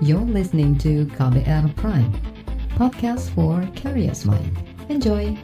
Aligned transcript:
You're 0.00 0.24
listening 0.24 0.80
to 0.80 1.04
KBR 1.12 1.76
Prime, 1.76 2.08
podcast 2.72 3.28
for 3.36 3.60
curious 3.76 4.24
mind. 4.24 4.48
Enjoy! 4.88 5.36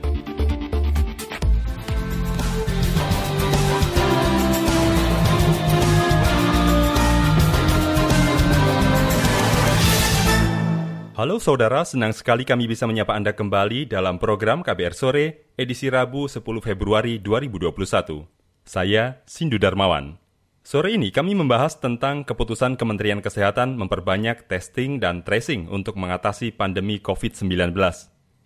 Halo 11.12 11.36
saudara, 11.36 11.84
senang 11.84 12.16
sekali 12.16 12.48
kami 12.48 12.64
bisa 12.64 12.88
menyapa 12.88 13.12
Anda 13.12 13.36
kembali 13.36 13.92
dalam 13.92 14.16
program 14.16 14.64
KBR 14.64 14.96
Sore, 14.96 15.52
edisi 15.60 15.92
Rabu 15.92 16.32
10 16.32 16.40
Februari 16.64 17.20
2021. 17.20 18.24
Saya, 18.64 19.20
Sindu 19.28 19.60
Darmawan. 19.60 20.25
Sore 20.66 20.98
ini 20.98 21.14
kami 21.14 21.38
membahas 21.38 21.78
tentang 21.78 22.26
keputusan 22.26 22.74
Kementerian 22.74 23.22
Kesehatan 23.22 23.78
memperbanyak 23.78 24.50
testing 24.50 24.98
dan 24.98 25.22
tracing 25.22 25.70
untuk 25.70 25.94
mengatasi 25.94 26.50
pandemi 26.50 26.98
COVID-19. 26.98 27.70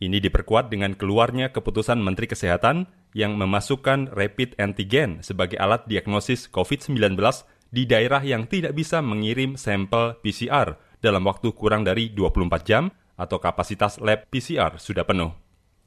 Ini 0.05 0.21
diperkuat 0.29 0.69
dengan 0.69 0.93
keluarnya 1.01 1.49
keputusan 1.49 1.97
Menteri 1.97 2.29
Kesehatan 2.29 2.93
yang 3.17 3.41
memasukkan 3.41 4.13
rapid 4.13 4.53
antigen 4.61 5.25
sebagai 5.25 5.57
alat 5.57 5.89
diagnosis 5.89 6.45
COVID-19 6.53 7.17
di 7.73 7.89
daerah 7.89 8.21
yang 8.21 8.45
tidak 8.45 8.77
bisa 8.77 9.01
mengirim 9.01 9.57
sampel 9.57 10.21
PCR 10.21 10.77
dalam 11.01 11.25
waktu 11.25 11.57
kurang 11.57 11.89
dari 11.89 12.13
24 12.13 12.69
jam 12.69 12.93
atau 13.17 13.41
kapasitas 13.41 13.97
lab 13.97 14.29
PCR 14.29 14.77
sudah 14.77 15.09
penuh. 15.09 15.33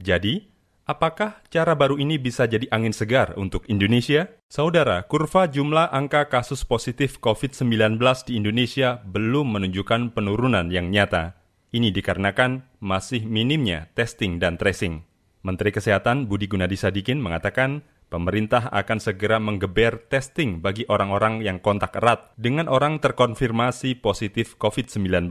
Jadi, 0.02 0.50
apakah 0.84 1.40
cara 1.48 1.74
baru 1.76 2.00
ini 2.00 2.20
bisa 2.20 2.48
jadi 2.48 2.68
angin 2.72 2.96
segar 2.96 3.36
untuk 3.40 3.68
Indonesia? 3.72 4.32
Saudara, 4.48 5.04
kurva 5.08 5.48
jumlah 5.48 5.90
angka 5.92 6.28
kasus 6.30 6.64
positif 6.68 7.20
COVID-19 7.24 8.00
di 8.28 8.40
Indonesia 8.40 9.02
belum 9.04 9.56
menunjukkan 9.58 10.16
penurunan 10.16 10.70
yang 10.70 10.92
nyata. 10.92 11.40
Ini 11.74 11.90
dikarenakan 11.90 12.84
masih 12.86 13.26
minimnya 13.26 13.90
testing 13.98 14.38
dan 14.38 14.62
tracing. 14.62 15.02
Menteri 15.44 15.76
Kesehatan 15.76 16.30
Budi 16.30 16.48
Gunadi 16.48 16.78
Sadikin 16.78 17.20
mengatakan 17.20 17.84
pemerintah 18.14 18.70
akan 18.70 19.02
segera 19.02 19.42
menggeber 19.42 20.06
testing 20.06 20.62
bagi 20.62 20.86
orang-orang 20.86 21.42
yang 21.42 21.58
kontak 21.58 21.98
erat 21.98 22.30
dengan 22.38 22.70
orang 22.70 23.02
terkonfirmasi 23.02 24.00
positif 24.00 24.54
COVID-19. 24.62 25.28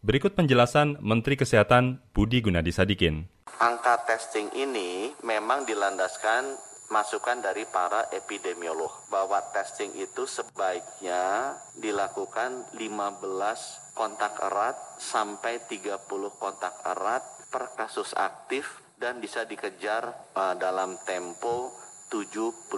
Berikut 0.00 0.32
penjelasan 0.32 0.96
Menteri 1.04 1.36
Kesehatan 1.36 2.00
Budi 2.16 2.40
Gunadi 2.40 2.72
Sadikin. 2.72 3.28
Angka 3.60 4.00
testing 4.08 4.48
ini 4.56 5.12
memang 5.20 5.68
dilandaskan 5.68 6.56
masukan 6.88 7.44
dari 7.44 7.68
para 7.68 8.08
epidemiolog 8.08 8.88
bahwa 9.12 9.44
testing 9.52 9.92
itu 10.00 10.24
sebaiknya 10.24 11.52
dilakukan 11.76 12.72
15 12.80 13.92
kontak 13.92 14.40
erat 14.40 14.80
sampai 14.96 15.68
30 15.68 16.08
kontak 16.40 16.80
erat 16.80 17.20
per 17.52 17.68
kasus 17.76 18.16
aktif 18.16 18.80
dan 18.96 19.20
bisa 19.20 19.44
dikejar 19.44 20.32
uh, 20.32 20.56
dalam 20.56 20.96
tempo 21.04 21.76
72 22.08 22.72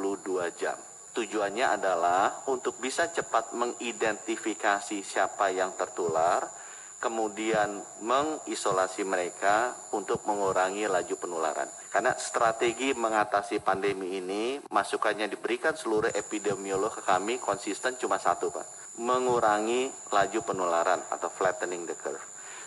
jam. 0.58 0.74
Tujuannya 1.14 1.66
adalah 1.78 2.50
untuk 2.50 2.82
bisa 2.82 3.14
cepat 3.14 3.54
mengidentifikasi 3.54 5.06
siapa 5.06 5.54
yang 5.54 5.76
tertular, 5.78 6.61
kemudian 7.02 7.82
mengisolasi 8.06 9.02
mereka 9.02 9.74
untuk 9.90 10.22
mengurangi 10.22 10.86
laju 10.86 11.14
penularan. 11.18 11.66
Karena 11.90 12.14
strategi 12.14 12.94
mengatasi 12.94 13.58
pandemi 13.58 14.22
ini, 14.22 14.62
masukannya 14.70 15.26
diberikan 15.26 15.74
seluruh 15.74 16.14
epidemiolog 16.14 16.94
ke 16.94 17.02
kami 17.02 17.42
konsisten 17.42 17.98
cuma 17.98 18.22
satu 18.22 18.54
Pak, 18.54 18.96
mengurangi 19.02 19.90
laju 20.14 20.40
penularan 20.46 21.02
atau 21.10 21.26
flattening 21.26 21.84
the 21.90 21.98
curve. 21.98 22.22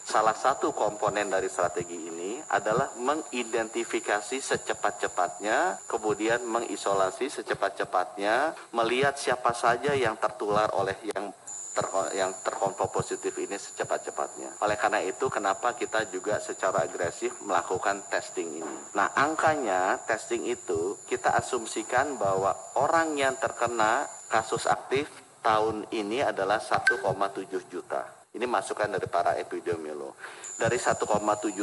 Salah 0.05 0.37
satu 0.37 0.69
komponen 0.69 1.33
dari 1.33 1.49
strategi 1.49 1.97
ini 1.97 2.37
adalah 2.53 2.93
mengidentifikasi 2.93 4.37
secepat-cepatnya, 4.37 5.81
kemudian 5.89 6.45
mengisolasi 6.45 7.25
secepat-cepatnya, 7.25 8.53
melihat 8.77 9.17
siapa 9.17 9.57
saja 9.57 9.97
yang 9.97 10.13
tertular 10.21 10.69
oleh 10.77 10.93
yang 11.09 11.33
ter, 11.75 11.85
yang 12.15 12.31
terkonfirmasi 12.39 12.63
positif 12.95 13.35
ini 13.35 13.59
secepat-cepatnya. 13.59 14.63
Oleh 14.63 14.79
karena 14.79 15.03
itu, 15.03 15.27
kenapa 15.27 15.75
kita 15.75 16.07
juga 16.07 16.39
secara 16.39 16.87
agresif 16.87 17.35
melakukan 17.43 18.07
testing 18.07 18.63
ini. 18.63 18.75
Nah, 18.95 19.11
angkanya 19.15 19.99
testing 20.07 20.47
itu 20.47 20.95
kita 21.05 21.35
asumsikan 21.35 22.15
bahwa 22.15 22.55
orang 22.79 23.19
yang 23.19 23.35
terkena 23.35 24.07
kasus 24.31 24.63
aktif 24.65 25.11
tahun 25.43 25.85
ini 25.91 26.23
adalah 26.23 26.63
1,7 26.63 27.03
juta. 27.67 28.01
Ini 28.35 28.43
masukan 28.47 28.91
dari 28.95 29.07
para 29.07 29.35
epidemiolog. 29.39 30.15
Dari 30.55 30.79
1,7 30.79 31.03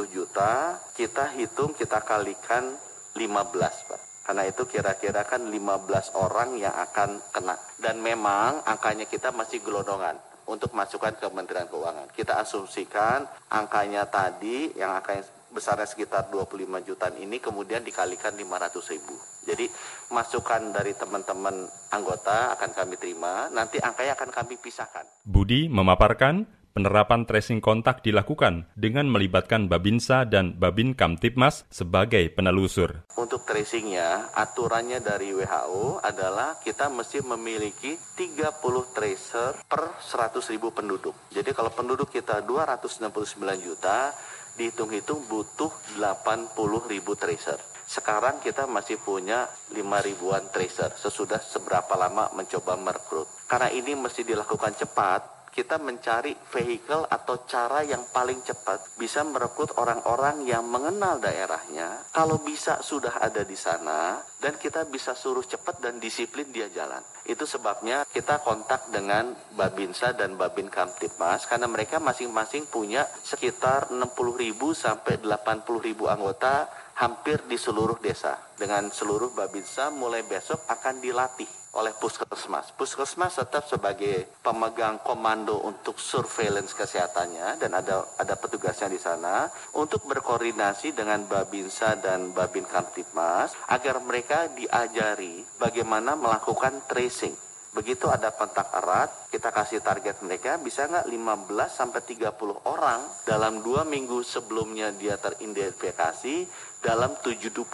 juta, 0.09 0.77
kita 0.97 1.33
hitung, 1.37 1.73
kita 1.73 2.01
kalikan 2.05 2.77
15, 3.17 3.89
Pak. 3.89 4.12
Karena 4.23 4.47
itu 4.47 4.63
kira-kira 4.71 5.27
kan 5.27 5.43
15 5.51 6.15
orang 6.15 6.55
yang 6.59 6.73
akan 6.73 7.19
kena. 7.35 7.59
Dan 7.83 7.99
memang 7.99 8.63
angkanya 8.63 9.07
kita 9.11 9.35
masih 9.35 9.63
gelondongan 9.63 10.15
untuk 10.47 10.75
masukkan 10.75 11.15
ke 11.15 11.27
Kementerian 11.27 11.67
Keuangan. 11.71 12.11
Kita 12.15 12.39
asumsikan 12.39 13.27
angkanya 13.51 14.07
tadi 14.07 14.75
yang 14.79 14.95
angkanya 14.95 15.23
besarnya 15.53 15.85
sekitar 15.85 16.33
25 16.33 16.81
jutaan 16.89 17.15
ini 17.21 17.37
kemudian 17.39 17.85
dikalikan 17.85 18.33
500 18.35 18.93
ribu. 18.97 19.15
Jadi 19.43 19.67
masukan 20.15 20.73
dari 20.73 20.97
teman-teman 20.97 21.67
anggota 21.93 22.55
akan 22.57 22.71
kami 22.73 22.95
terima, 22.97 23.51
nanti 23.53 23.83
angkanya 23.83 24.17
akan 24.17 24.31
kami 24.33 24.55
pisahkan. 24.57 25.05
Budi 25.27 25.69
memaparkan 25.69 26.47
penerapan 26.73 27.29
tracing 27.29 27.61
kontak 27.61 28.01
dilakukan 28.01 28.67
dengan 28.75 29.07
melibatkan 29.09 29.69
Babinsa 29.69 30.25
dan 30.25 30.57
Babin 30.57 30.97
Kamtipmas 30.97 31.69
sebagai 31.69 32.33
penelusur. 32.33 33.05
Untuk 33.21 33.45
tracingnya, 33.45 34.33
aturannya 34.33 35.05
dari 35.05 35.37
WHO 35.37 36.01
adalah 36.01 36.57
kita 36.65 36.89
mesti 36.89 37.21
memiliki 37.21 37.95
30 38.17 38.97
tracer 38.97 39.61
per 39.69 40.01
100 40.01 40.53
ribu 40.53 40.73
penduduk. 40.73 41.15
Jadi 41.31 41.53
kalau 41.53 41.71
penduduk 41.71 42.09
kita 42.09 42.41
269 42.43 43.13
juta, 43.61 44.13
dihitung-hitung 44.57 45.29
butuh 45.29 45.73
80 45.97 46.57
ribu 46.89 47.13
tracer. 47.17 47.57
Sekarang 47.89 48.41
kita 48.41 48.65
masih 48.65 48.97
punya 48.97 49.49
5 49.73 49.77
ribuan 50.01 50.49
tracer 50.49 50.97
sesudah 50.97 51.41
seberapa 51.45 51.93
lama 51.97 52.33
mencoba 52.33 52.77
merekrut. 52.81 53.29
Karena 53.45 53.69
ini 53.69 53.93
mesti 53.93 54.25
dilakukan 54.25 54.73
cepat, 54.81 55.42
kita 55.53 55.77
mencari 55.77 56.33
vehicle 56.49 57.05
atau 57.13 57.45
cara 57.45 57.85
yang 57.85 58.09
paling 58.09 58.41
cepat 58.41 58.97
bisa 58.97 59.21
merekrut 59.21 59.77
orang-orang 59.77 60.49
yang 60.49 60.65
mengenal 60.65 61.21
daerahnya. 61.21 62.09
Kalau 62.09 62.41
bisa 62.41 62.81
sudah 62.81 63.21
ada 63.21 63.45
di 63.45 63.53
sana 63.53 64.17
dan 64.41 64.57
kita 64.57 64.89
bisa 64.89 65.13
suruh 65.13 65.45
cepat 65.45 65.85
dan 65.85 66.01
disiplin 66.01 66.49
dia 66.49 66.73
jalan. 66.73 67.05
Itu 67.29 67.45
sebabnya 67.45 68.09
kita 68.09 68.41
kontak 68.41 68.89
dengan 68.89 69.37
Babinsa 69.53 70.17
dan 70.17 70.41
Babin 70.41 70.73
Kamtipmas 70.73 71.45
karena 71.45 71.69
mereka 71.69 72.01
masing-masing 72.01 72.67
punya 72.73 73.05
sekitar 73.21 73.93
60 73.93 74.03
ribu 74.41 74.73
sampai 74.73 75.21
80 75.21 75.69
ribu 75.85 76.09
anggota 76.09 76.67
hampir 76.97 77.45
di 77.45 77.61
seluruh 77.61 78.01
desa. 78.01 78.41
Dengan 78.57 78.89
seluruh 78.89 79.37
Babinsa 79.37 79.93
mulai 79.93 80.25
besok 80.25 80.65
akan 80.67 81.05
dilatih 81.05 81.62
oleh 81.73 81.97
puskesmas. 81.97 82.69
Puskesmas 82.77 83.41
tetap 83.41 83.65
sebagai 83.65 84.29
pemegang 84.45 85.01
komando 85.01 85.57
untuk 85.65 85.97
surveillance 85.97 86.77
kesehatannya 86.77 87.57
dan 87.57 87.73
ada 87.73 88.05
ada 88.21 88.35
petugasnya 88.37 88.93
di 88.93 89.01
sana 89.01 89.49
untuk 89.73 90.05
berkoordinasi 90.05 90.93
dengan 90.93 91.25
Babinsa 91.25 91.97
dan 91.97 92.37
Babin 92.37 92.69
Kamtipmas 92.69 93.57
agar 93.73 94.05
mereka 94.05 94.53
diajari 94.53 95.41
bagaimana 95.57 96.13
melakukan 96.13 96.85
tracing. 96.85 97.33
Begitu 97.73 98.05
ada 98.05 98.37
kontak 98.37 98.69
erat, 98.69 99.33
kita 99.33 99.49
kasih 99.49 99.81
target 99.81 100.21
mereka 100.21 100.61
bisa 100.61 100.85
nggak 100.85 101.09
15 101.09 101.73
sampai 101.73 102.05
30 102.05 102.69
orang 102.69 103.01
dalam 103.25 103.65
dua 103.65 103.89
minggu 103.89 104.21
sebelumnya 104.21 104.93
dia 104.93 105.17
teridentifikasi 105.17 106.45
dalam 106.85 107.17
72 107.25 107.65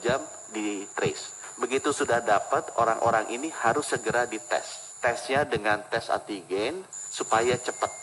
jam 0.00 0.24
di 0.56 0.88
trace 0.96 1.41
begitu 1.60 1.92
sudah 1.92 2.20
dapat 2.20 2.72
orang-orang 2.76 3.28
ini 3.32 3.48
harus 3.52 3.88
segera 3.90 4.24
dites. 4.28 4.98
Tesnya 5.02 5.42
dengan 5.42 5.82
tes 5.90 6.06
antigen 6.08 6.86
supaya 6.90 7.58
cepat. 7.58 8.01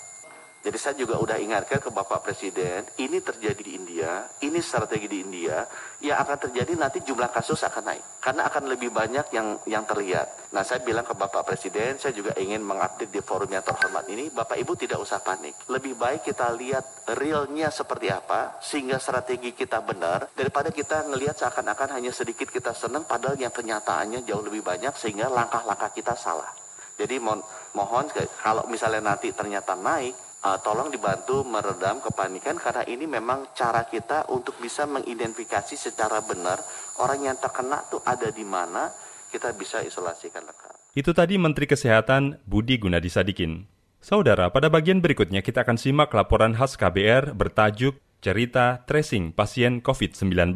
Jadi 0.60 0.76
saya 0.76 0.96
juga 1.00 1.16
udah 1.16 1.40
ingatkan 1.40 1.80
ke 1.80 1.88
Bapak 1.88 2.20
Presiden, 2.20 2.84
ini 3.00 3.24
terjadi 3.24 3.56
di 3.64 3.80
India, 3.80 4.28
ini 4.44 4.60
strategi 4.60 5.08
di 5.08 5.24
India, 5.24 5.64
yang 6.04 6.20
akan 6.20 6.36
terjadi 6.36 6.76
nanti 6.76 7.00
jumlah 7.00 7.32
kasus 7.32 7.64
akan 7.64 7.88
naik. 7.88 8.04
Karena 8.20 8.44
akan 8.52 8.68
lebih 8.68 8.92
banyak 8.92 9.32
yang 9.32 9.56
yang 9.72 9.88
terlihat. 9.88 10.52
Nah 10.52 10.68
saya 10.68 10.84
bilang 10.84 11.08
ke 11.08 11.16
Bapak 11.16 11.48
Presiden, 11.48 11.96
saya 11.96 12.12
juga 12.12 12.36
ingin 12.36 12.60
mengupdate 12.60 13.08
di 13.08 13.24
forum 13.24 13.48
yang 13.48 13.64
terhormat 13.64 14.04
ini, 14.12 14.28
Bapak 14.36 14.60
Ibu 14.60 14.76
tidak 14.76 15.00
usah 15.00 15.24
panik. 15.24 15.56
Lebih 15.72 15.96
baik 15.96 16.28
kita 16.28 16.52
lihat 16.52 17.08
realnya 17.16 17.72
seperti 17.72 18.12
apa, 18.12 18.60
sehingga 18.60 19.00
strategi 19.00 19.56
kita 19.56 19.80
benar, 19.80 20.36
daripada 20.36 20.76
kita 20.76 21.08
ngelihat 21.08 21.40
seakan-akan 21.40 21.96
hanya 21.96 22.12
sedikit 22.12 22.52
kita 22.52 22.76
senang, 22.76 23.08
padahal 23.08 23.40
yang 23.40 23.56
kenyataannya 23.56 24.28
jauh 24.28 24.44
lebih 24.44 24.68
banyak, 24.68 24.92
sehingga 25.00 25.32
langkah-langkah 25.32 25.96
kita 25.96 26.20
salah. 26.20 26.52
Jadi 27.00 27.16
mohon, 27.16 27.40
mohon 27.80 28.12
kalau 28.44 28.68
misalnya 28.68 29.16
nanti 29.16 29.32
ternyata 29.32 29.72
naik, 29.72 30.29
uh, 30.44 30.58
tolong 30.64 30.92
dibantu 30.92 31.44
meredam 31.44 32.00
kepanikan 32.00 32.56
karena 32.56 32.84
ini 32.88 33.06
memang 33.06 33.52
cara 33.56 33.84
kita 33.88 34.32
untuk 34.32 34.56
bisa 34.60 34.88
mengidentifikasi 34.88 35.76
secara 35.76 36.24
benar 36.24 36.60
orang 37.00 37.32
yang 37.32 37.38
terkena 37.40 37.84
tuh 37.88 38.04
ada 38.04 38.32
di 38.32 38.44
mana 38.48 38.92
kita 39.30 39.54
bisa 39.56 39.84
isolasikan 39.86 40.44
lengkap. 40.44 40.76
Itu 40.98 41.14
tadi 41.14 41.38
Menteri 41.38 41.70
Kesehatan 41.70 42.42
Budi 42.50 42.82
Gunadi 42.82 43.14
Sadikin. 43.14 43.70
Saudara, 44.00 44.48
pada 44.50 44.72
bagian 44.72 45.04
berikutnya 45.04 45.44
kita 45.44 45.68
akan 45.68 45.76
simak 45.76 46.16
laporan 46.16 46.56
khas 46.56 46.80
KBR 46.80 47.36
bertajuk 47.36 48.00
Cerita 48.24 48.84
Tracing 48.88 49.36
Pasien 49.36 49.84
COVID-19. 49.84 50.56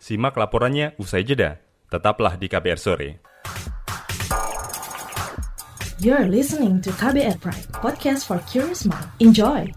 Simak 0.00 0.34
laporannya 0.34 0.96
usai 0.96 1.22
jeda. 1.22 1.62
Tetaplah 1.92 2.40
di 2.40 2.48
KBR 2.48 2.80
Sore. 2.80 3.31
You're 6.02 6.26
listening 6.26 6.82
to 6.82 6.90
KBR 6.98 7.38
Pride, 7.38 7.70
podcast 7.78 8.26
for 8.26 8.42
curious 8.50 8.82
mind. 8.82 9.06
Enjoy! 9.22 9.70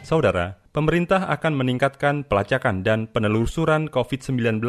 Saudara, 0.00 0.56
pemerintah 0.72 1.28
akan 1.28 1.60
meningkatkan 1.60 2.24
pelacakan 2.24 2.80
dan 2.80 3.04
penelusuran 3.12 3.92
COVID-19 3.92 4.64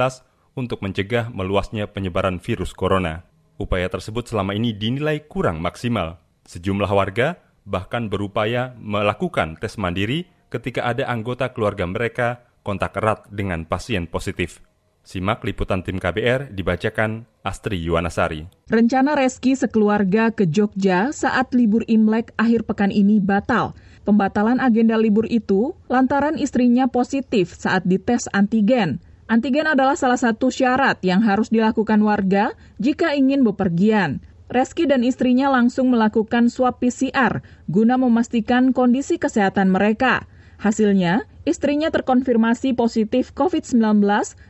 untuk 0.59 0.83
mencegah 0.83 1.31
meluasnya 1.31 1.87
penyebaran 1.87 2.43
virus 2.43 2.75
corona. 2.75 3.23
Upaya 3.55 3.87
tersebut 3.87 4.27
selama 4.27 4.59
ini 4.59 4.75
dinilai 4.75 5.23
kurang 5.23 5.63
maksimal. 5.63 6.19
Sejumlah 6.43 6.91
warga 6.91 7.44
bahkan 7.65 8.07
berupaya 8.07 8.77
melakukan 8.77 9.57
tes 9.57 9.75
mandiri 9.81 10.29
ketika 10.53 10.85
ada 10.85 11.09
anggota 11.09 11.51
keluarga 11.51 11.83
mereka 11.89 12.45
kontak 12.61 12.97
erat 12.97 13.27
dengan 13.33 13.65
pasien 13.65 14.07
positif. 14.07 14.61
Simak 15.05 15.45
liputan 15.45 15.85
tim 15.85 16.01
KBR 16.01 16.49
dibacakan 16.49 17.29
Astri 17.45 17.77
Yuwanasari. 17.77 18.49
Rencana 18.65 19.13
Reski 19.13 19.53
sekeluarga 19.53 20.33
ke 20.33 20.49
Jogja 20.49 21.13
saat 21.13 21.53
libur 21.53 21.85
Imlek 21.85 22.33
akhir 22.41 22.65
pekan 22.65 22.89
ini 22.89 23.21
batal. 23.21 23.77
Pembatalan 24.01 24.57
agenda 24.57 24.97
libur 24.97 25.29
itu 25.29 25.77
lantaran 25.93 26.41
istrinya 26.41 26.89
positif 26.89 27.53
saat 27.53 27.85
dites 27.85 28.25
antigen. 28.33 28.97
Antigen 29.29 29.69
adalah 29.69 29.93
salah 29.93 30.17
satu 30.17 30.49
syarat 30.49 31.01
yang 31.05 31.21
harus 31.21 31.53
dilakukan 31.53 32.01
warga 32.01 32.57
jika 32.81 33.13
ingin 33.13 33.45
bepergian. 33.45 34.25
Reski 34.51 34.89
dan 34.89 35.05
istrinya 35.05 35.53
langsung 35.53 35.93
melakukan 35.93 36.49
swab 36.49 36.81
PCR 36.81 37.45
guna 37.69 37.95
memastikan 37.95 38.73
kondisi 38.73 39.21
kesehatan 39.21 39.69
mereka. 39.69 40.25
Hasilnya, 40.57 41.29
istrinya 41.45 41.93
terkonfirmasi 41.93 42.73
positif 42.73 43.31
COVID-19, 43.37 44.01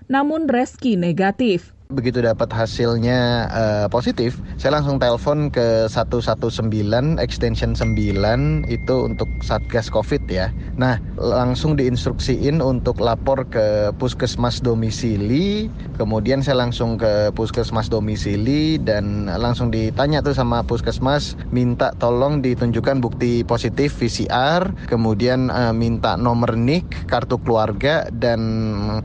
namun 0.07 0.47
Reski 0.47 0.95
negatif 0.95 1.75
begitu 1.94 2.26
dapat 2.26 2.50
hasilnya 2.50 3.46
uh, 3.54 3.86
positif, 3.94 4.42
saya 4.58 4.82
langsung 4.82 4.98
telepon 4.98 5.54
ke 5.54 5.86
119 5.86 6.42
extension 7.22 7.78
9 7.78 8.66
itu 8.74 8.96
untuk 9.06 9.30
Satgas 9.46 9.94
Covid 9.94 10.26
ya. 10.26 10.50
Nah, 10.82 10.98
langsung 11.22 11.78
diinstruksiin 11.78 12.58
untuk 12.58 12.98
lapor 12.98 13.46
ke 13.54 13.94
puskesmas 14.02 14.66
domisili, 14.66 15.70
kemudian 16.02 16.42
saya 16.42 16.58
langsung 16.66 16.98
ke 16.98 17.30
puskesmas 17.38 17.86
domisili 17.86 18.81
dan 18.81 19.30
langsung 19.30 19.70
ditanya 19.70 20.26
tuh 20.26 20.34
sama 20.34 20.66
puskesmas 20.66 21.38
minta 21.54 21.94
tolong 22.02 22.42
ditunjukkan 22.42 22.98
bukti 22.98 23.46
positif 23.46 23.94
PCR, 24.02 24.74
kemudian 24.90 25.54
uh, 25.54 25.70
minta 25.70 26.18
nomor 26.18 26.58
NIK, 26.58 27.06
kartu 27.06 27.38
keluarga 27.46 28.10
dan 28.10 28.42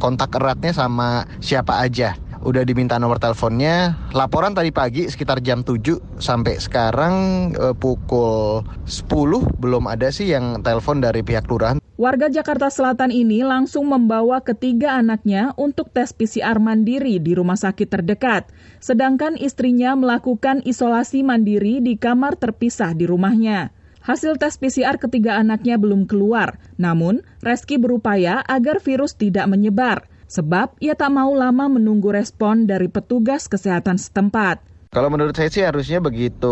kontak 0.00 0.32
eratnya 0.32 0.72
sama 0.72 1.28
siapa 1.44 1.76
aja 1.84 2.16
udah 2.40 2.62
diminta 2.64 2.96
nomor 2.96 3.20
teleponnya. 3.20 3.96
Laporan 4.16 4.56
tadi 4.56 4.72
pagi 4.72 5.06
sekitar 5.08 5.44
jam 5.44 5.60
7 5.60 6.20
sampai 6.20 6.56
sekarang 6.56 7.14
e, 7.52 7.66
pukul 7.76 8.64
10 8.88 9.60
belum 9.60 9.84
ada 9.88 10.08
sih 10.08 10.32
yang 10.32 10.64
telepon 10.64 11.04
dari 11.04 11.20
pihak 11.20 11.46
lurahan. 11.48 11.78
Warga 12.00 12.32
Jakarta 12.32 12.72
Selatan 12.72 13.12
ini 13.12 13.44
langsung 13.44 13.92
membawa 13.92 14.40
ketiga 14.40 14.96
anaknya 14.96 15.52
untuk 15.60 15.92
tes 15.92 16.16
PCR 16.16 16.56
mandiri 16.56 17.20
di 17.20 17.36
rumah 17.36 17.60
sakit 17.60 17.92
terdekat. 17.92 18.48
Sedangkan 18.80 19.36
istrinya 19.36 19.92
melakukan 19.92 20.64
isolasi 20.64 21.20
mandiri 21.20 21.84
di 21.84 22.00
kamar 22.00 22.40
terpisah 22.40 22.96
di 22.96 23.04
rumahnya. 23.04 23.76
Hasil 24.00 24.40
tes 24.40 24.56
PCR 24.56 24.96
ketiga 24.96 25.36
anaknya 25.36 25.76
belum 25.76 26.08
keluar, 26.08 26.56
namun 26.80 27.20
Reski 27.44 27.76
berupaya 27.76 28.40
agar 28.48 28.80
virus 28.80 29.12
tidak 29.12 29.44
menyebar 29.44 30.08
sebab 30.30 30.78
ia 30.78 30.94
tak 30.94 31.10
mau 31.10 31.34
lama 31.34 31.66
menunggu 31.66 32.14
respon 32.14 32.70
dari 32.70 32.86
petugas 32.86 33.50
kesehatan 33.50 33.98
setempat. 33.98 34.62
Kalau 34.90 35.06
menurut 35.06 35.38
saya 35.38 35.46
sih 35.46 35.62
harusnya 35.62 36.02
begitu 36.02 36.50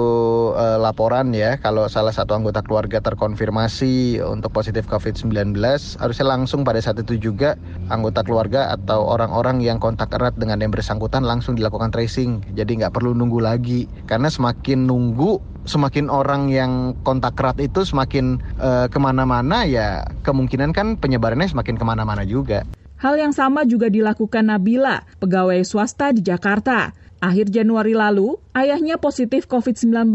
uh, 0.55 0.79
laporan 0.79 1.35
ya, 1.35 1.59
kalau 1.59 1.91
salah 1.91 2.15
satu 2.15 2.39
anggota 2.39 2.63
keluarga 2.63 3.03
terkonfirmasi 3.03 4.23
untuk 4.23 4.55
positif 4.55 4.87
COVID-19, 4.87 5.59
harusnya 5.99 6.27
langsung 6.27 6.63
pada 6.63 6.79
saat 6.79 7.03
itu 7.03 7.19
juga 7.19 7.59
anggota 7.91 8.23
keluarga 8.23 8.71
atau 8.71 9.11
orang-orang 9.11 9.59
yang 9.59 9.83
kontak 9.83 10.15
erat 10.15 10.39
dengan 10.39 10.63
yang 10.63 10.71
bersangkutan 10.71 11.27
langsung 11.27 11.59
dilakukan 11.59 11.91
tracing. 11.91 12.39
Jadi 12.55 12.79
nggak 12.79 12.95
perlu 12.95 13.11
nunggu 13.11 13.43
lagi, 13.43 13.91
karena 14.07 14.31
semakin 14.31 14.87
nunggu, 14.87 15.43
semakin 15.67 16.07
orang 16.07 16.47
yang 16.47 16.95
kontak 17.03 17.35
erat 17.43 17.59
itu 17.59 17.83
semakin 17.83 18.39
uh, 18.63 18.87
ke 18.87 19.03
mana-mana 19.03 19.67
ya 19.67 20.07
kemungkinan 20.23 20.71
kan 20.71 20.95
penyebarannya 20.95 21.51
semakin 21.51 21.75
ke 21.75 21.83
mana-mana 21.83 22.23
juga. 22.23 22.63
Hal 22.99 23.15
yang 23.15 23.31
sama 23.31 23.62
juga 23.62 23.87
dilakukan 23.87 24.50
Nabila, 24.50 25.06
pegawai 25.23 25.62
swasta 25.62 26.11
di 26.11 26.19
Jakarta. 26.19 26.91
Akhir 27.23 27.47
Januari 27.47 27.95
lalu, 27.95 28.43
ayahnya 28.59 28.99
positif 28.99 29.47
COVID-19. 29.47 30.11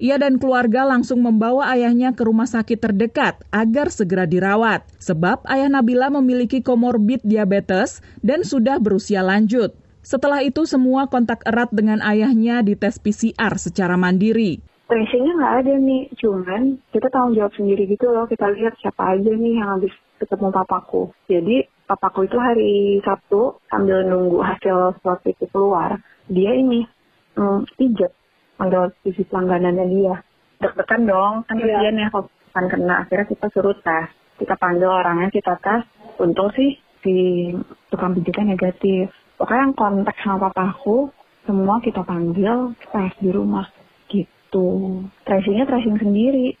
Ia 0.00 0.16
dan 0.16 0.40
keluarga 0.40 0.88
langsung 0.88 1.20
membawa 1.20 1.68
ayahnya 1.76 2.16
ke 2.16 2.24
rumah 2.24 2.48
sakit 2.48 2.80
terdekat 2.80 3.44
agar 3.52 3.92
segera 3.92 4.24
dirawat. 4.24 4.88
Sebab 5.04 5.44
ayah 5.52 5.68
Nabila 5.68 6.08
memiliki 6.08 6.64
komorbid 6.64 7.20
diabetes 7.28 8.00
dan 8.24 8.40
sudah 8.40 8.80
berusia 8.80 9.20
lanjut. 9.20 9.76
Setelah 10.00 10.40
itu 10.40 10.64
semua 10.64 11.08
kontak 11.12 11.44
erat 11.44 11.68
dengan 11.76 12.00
ayahnya 12.00 12.64
dites 12.64 12.96
PCR 13.00 13.56
secara 13.60 14.00
mandiri. 14.00 14.64
Tracingnya 14.88 15.32
nggak 15.32 15.54
ada 15.64 15.74
nih, 15.76 16.02
cuman 16.16 16.76
kita 16.88 17.08
tanggung 17.12 17.36
jawab 17.36 17.52
sendiri 17.56 17.84
gitu 17.84 18.08
loh. 18.08 18.24
Kita 18.28 18.48
lihat 18.48 18.80
siapa 18.80 19.16
aja 19.16 19.28
nih 19.32 19.60
yang 19.60 19.76
habis 19.76 19.92
ketemu 20.20 20.52
papaku. 20.52 21.08
Jadi 21.24 21.73
papaku 21.84 22.26
itu 22.26 22.36
hari 22.40 22.98
Sabtu 23.04 23.60
sambil 23.68 24.04
nunggu 24.08 24.40
hasil 24.40 24.98
swab 25.00 25.20
itu 25.28 25.44
keluar, 25.52 26.00
dia 26.28 26.52
ini 26.56 26.88
hmm, 27.36 27.68
pijat 27.76 28.12
panggil 28.56 28.90
TV 29.02 29.26
pelangganannya 29.28 29.84
dia. 29.90 30.14
Deg-degan 30.62 31.02
dong, 31.04 31.34
kan 31.44 31.56
yeah. 31.60 31.82
dia 31.82 31.90
nih 31.92 32.08
kan 32.54 32.64
kena. 32.70 33.04
Akhirnya 33.04 33.26
kita 33.26 33.46
suruh 33.50 33.76
tes. 33.82 34.08
Kita 34.38 34.54
panggil 34.58 34.88
orangnya, 34.88 35.28
kita 35.30 35.58
tes. 35.58 35.82
Untung 36.22 36.54
sih 36.54 36.78
si 37.02 37.14
tukang 37.90 38.14
pijatnya 38.14 38.54
negatif. 38.54 39.10
Pokoknya 39.34 39.62
yang 39.66 39.74
kontak 39.74 40.16
sama 40.22 40.48
papaku, 40.48 41.10
semua 41.44 41.82
kita 41.82 42.06
panggil 42.06 42.72
tes 42.94 43.12
di 43.18 43.28
rumah 43.34 43.66
gitu. 44.08 45.02
Tracingnya 45.26 45.66
tracing 45.66 45.98
sendiri. 45.98 46.54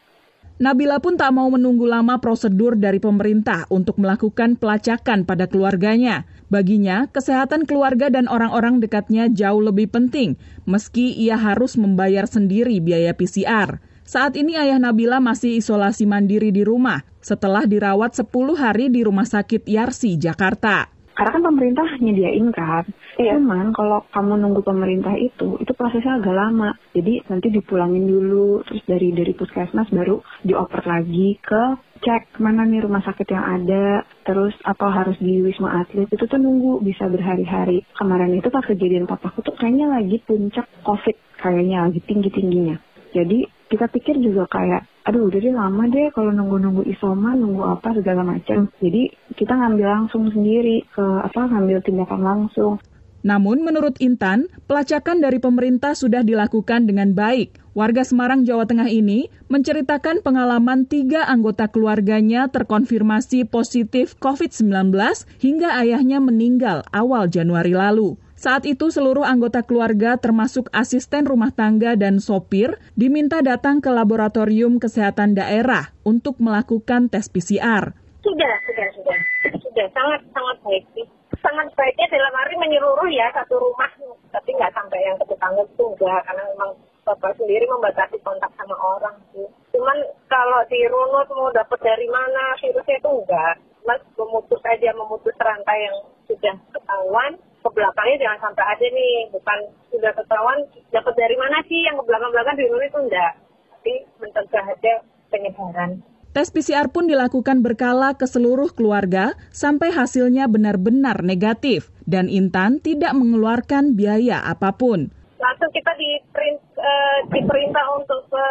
Nabila 0.54 1.02
pun 1.02 1.18
tak 1.18 1.34
mau 1.34 1.50
menunggu 1.50 1.82
lama 1.82 2.22
prosedur 2.22 2.78
dari 2.78 3.02
pemerintah 3.02 3.66
untuk 3.74 3.98
melakukan 3.98 4.54
pelacakan 4.54 5.26
pada 5.26 5.50
keluarganya. 5.50 6.30
Baginya, 6.46 7.10
kesehatan 7.10 7.66
keluarga 7.66 8.06
dan 8.06 8.30
orang-orang 8.30 8.78
dekatnya 8.78 9.26
jauh 9.26 9.58
lebih 9.58 9.90
penting, 9.90 10.38
meski 10.62 11.10
ia 11.10 11.34
harus 11.34 11.74
membayar 11.74 12.30
sendiri 12.30 12.78
biaya 12.78 13.10
PCR. 13.18 13.82
Saat 14.06 14.38
ini 14.38 14.54
ayah 14.54 14.78
Nabila 14.78 15.18
masih 15.18 15.58
isolasi 15.58 16.06
mandiri 16.06 16.54
di 16.54 16.62
rumah 16.62 17.02
setelah 17.18 17.66
dirawat 17.66 18.14
10 18.14 18.30
hari 18.54 18.94
di 18.94 19.02
Rumah 19.02 19.26
Sakit 19.26 19.66
Yarsi, 19.66 20.14
Jakarta. 20.22 20.93
Karena 21.14 21.30
kan 21.30 21.42
pemerintah 21.46 21.88
nyediain 22.02 22.50
kan. 22.50 22.84
Iya. 23.16 23.38
Cuman 23.38 23.70
kalau 23.70 24.02
kamu 24.10 24.34
nunggu 24.42 24.66
pemerintah 24.66 25.14
itu, 25.14 25.56
itu 25.62 25.72
prosesnya 25.72 26.18
agak 26.18 26.34
lama. 26.34 26.74
Jadi 26.90 27.22
nanti 27.30 27.54
dipulangin 27.54 28.04
dulu, 28.06 28.66
terus 28.66 28.82
dari 28.84 29.14
dari 29.14 29.32
puskesmas 29.32 29.88
baru 29.94 30.18
dioper 30.42 30.82
lagi 30.82 31.38
ke 31.38 31.78
cek 32.04 32.36
mana 32.42 32.68
nih 32.68 32.84
rumah 32.84 33.00
sakit 33.00 33.30
yang 33.32 33.46
ada, 33.46 34.04
terus 34.28 34.52
apa 34.66 34.92
harus 34.92 35.16
di 35.22 35.40
wisma 35.40 35.80
atlet 35.80 36.10
itu 36.12 36.24
tuh 36.28 36.36
nunggu 36.36 36.84
bisa 36.84 37.08
berhari-hari. 37.08 37.86
Kemarin 37.96 38.36
itu 38.36 38.52
pas 38.52 38.66
kejadian 38.66 39.08
papaku 39.08 39.40
tuh 39.40 39.56
kayaknya 39.56 39.88
lagi 39.88 40.20
puncak 40.20 40.68
covid, 40.84 41.16
kayaknya 41.40 41.88
lagi 41.88 42.04
tinggi 42.04 42.28
tingginya. 42.28 42.76
Jadi 43.14 43.48
kita 43.72 43.88
pikir 43.88 44.20
juga 44.20 44.44
kayak 44.50 44.84
aduh 45.04 45.28
deh 45.28 45.52
lama 45.52 45.84
deh 45.84 46.08
kalau 46.16 46.32
nunggu-nunggu 46.32 46.88
isoman 46.88 47.36
nunggu 47.36 47.76
apa 47.76 47.92
segala 47.92 48.24
macam 48.24 48.72
jadi 48.80 49.12
kita 49.36 49.52
ngambil 49.52 49.84
langsung 49.84 50.32
sendiri 50.32 50.80
ke 50.96 51.04
apa 51.04 51.44
ngambil 51.52 51.84
tindakan 51.84 52.20
langsung 52.24 52.80
Namun 53.24 53.64
menurut 53.64 53.96
Intan, 54.04 54.52
pelacakan 54.68 55.24
dari 55.24 55.40
pemerintah 55.40 55.96
sudah 55.96 56.20
dilakukan 56.20 56.84
dengan 56.84 57.16
baik. 57.16 57.56
Warga 57.72 58.04
Semarang, 58.04 58.44
Jawa 58.44 58.68
Tengah 58.68 58.92
ini 58.92 59.32
menceritakan 59.48 60.20
pengalaman 60.20 60.84
tiga 60.84 61.24
anggota 61.24 61.72
keluarganya 61.72 62.52
terkonfirmasi 62.52 63.48
positif 63.48 64.12
COVID-19 64.20 64.92
hingga 65.40 65.72
ayahnya 65.80 66.20
meninggal 66.20 66.84
awal 66.92 67.24
Januari 67.32 67.72
lalu. 67.72 68.20
Saat 68.44 68.68
itu 68.68 68.92
seluruh 68.92 69.24
anggota 69.24 69.64
keluarga 69.64 70.20
termasuk 70.20 70.68
asisten 70.68 71.24
rumah 71.24 71.48
tangga 71.48 71.96
dan 71.96 72.20
sopir 72.20 72.76
diminta 72.92 73.40
datang 73.40 73.80
ke 73.80 73.88
laboratorium 73.88 74.76
kesehatan 74.76 75.32
daerah 75.32 75.96
untuk 76.04 76.36
melakukan 76.36 77.08
tes 77.08 77.32
PCR. 77.32 77.96
Sudah, 78.20 78.54
sudah, 78.68 78.88
sudah. 79.00 79.18
Sudah, 79.48 79.86
sangat, 79.96 80.20
sangat 80.28 80.56
baik 80.60 80.84
sih 80.92 81.08
sangat 81.40 81.68
baiknya 81.76 82.08
dalam 82.08 82.32
arti 82.40 82.56
menyeluruh 82.56 83.08
ya 83.12 83.28
satu 83.36 83.60
rumah 83.60 83.90
tapi 84.32 84.48
nggak 84.56 84.72
sampai 84.72 84.96
yang 85.04 85.16
ke 85.20 85.28
itu 85.28 85.84
enggak 85.84 86.20
karena 86.24 86.42
memang 86.56 86.72
bapak 87.04 87.36
sendiri 87.36 87.68
membatasi 87.68 88.16
kontak 88.24 88.50
sama 88.56 88.74
orang 88.74 89.16
sih. 89.32 89.46
Cuman 89.76 89.96
kalau 90.26 90.60
di 90.72 90.80
runut 90.88 91.28
mau 91.30 91.52
dapat 91.52 91.78
dari 91.84 92.08
mana 92.08 92.56
virusnya 92.58 92.96
itu 92.98 93.10
enggak. 93.12 93.54
Mas 93.84 94.00
memutus 94.16 94.60
aja 94.64 94.90
memutus 94.96 95.36
rantai 95.36 95.78
yang 95.84 95.96
sudah 96.24 96.56
ketahuan 96.72 97.36
ke 97.36 97.68
belakangnya 97.68 98.16
jangan 98.24 98.40
sampai 98.50 98.64
ada 98.64 98.86
nih. 98.88 99.16
Bukan 99.36 99.58
sudah 99.92 100.12
ketahuan 100.16 100.58
dapat 100.88 101.14
dari 101.20 101.36
mana 101.36 101.60
sih? 101.68 101.80
Yang 101.84 102.00
ke 102.00 102.04
belakang-belakang 102.08 102.56
di 102.56 102.64
runut 102.72 102.88
itu 102.88 103.00
enggak. 103.04 103.32
Tapi 103.76 103.94
mencegah 104.18 104.64
aja 104.64 104.94
penyebaran. 105.28 105.90
Tes 106.34 106.50
PCR 106.50 106.90
pun 106.90 107.06
dilakukan 107.06 107.62
berkala 107.62 108.18
ke 108.18 108.26
seluruh 108.26 108.74
keluarga 108.74 109.38
sampai 109.54 109.94
hasilnya 109.94 110.50
benar-benar 110.50 111.22
negatif. 111.22 111.94
Dan 112.10 112.26
Intan 112.26 112.82
tidak 112.82 113.14
mengeluarkan 113.14 113.94
biaya 113.94 114.42
apa 114.42 114.74
pun. 114.74 115.14
Langsung 115.44 115.68
kita 115.76 115.92
uh, 115.92 117.18
diperintah 117.28 117.86
untuk 118.00 118.20
ke 118.32 118.46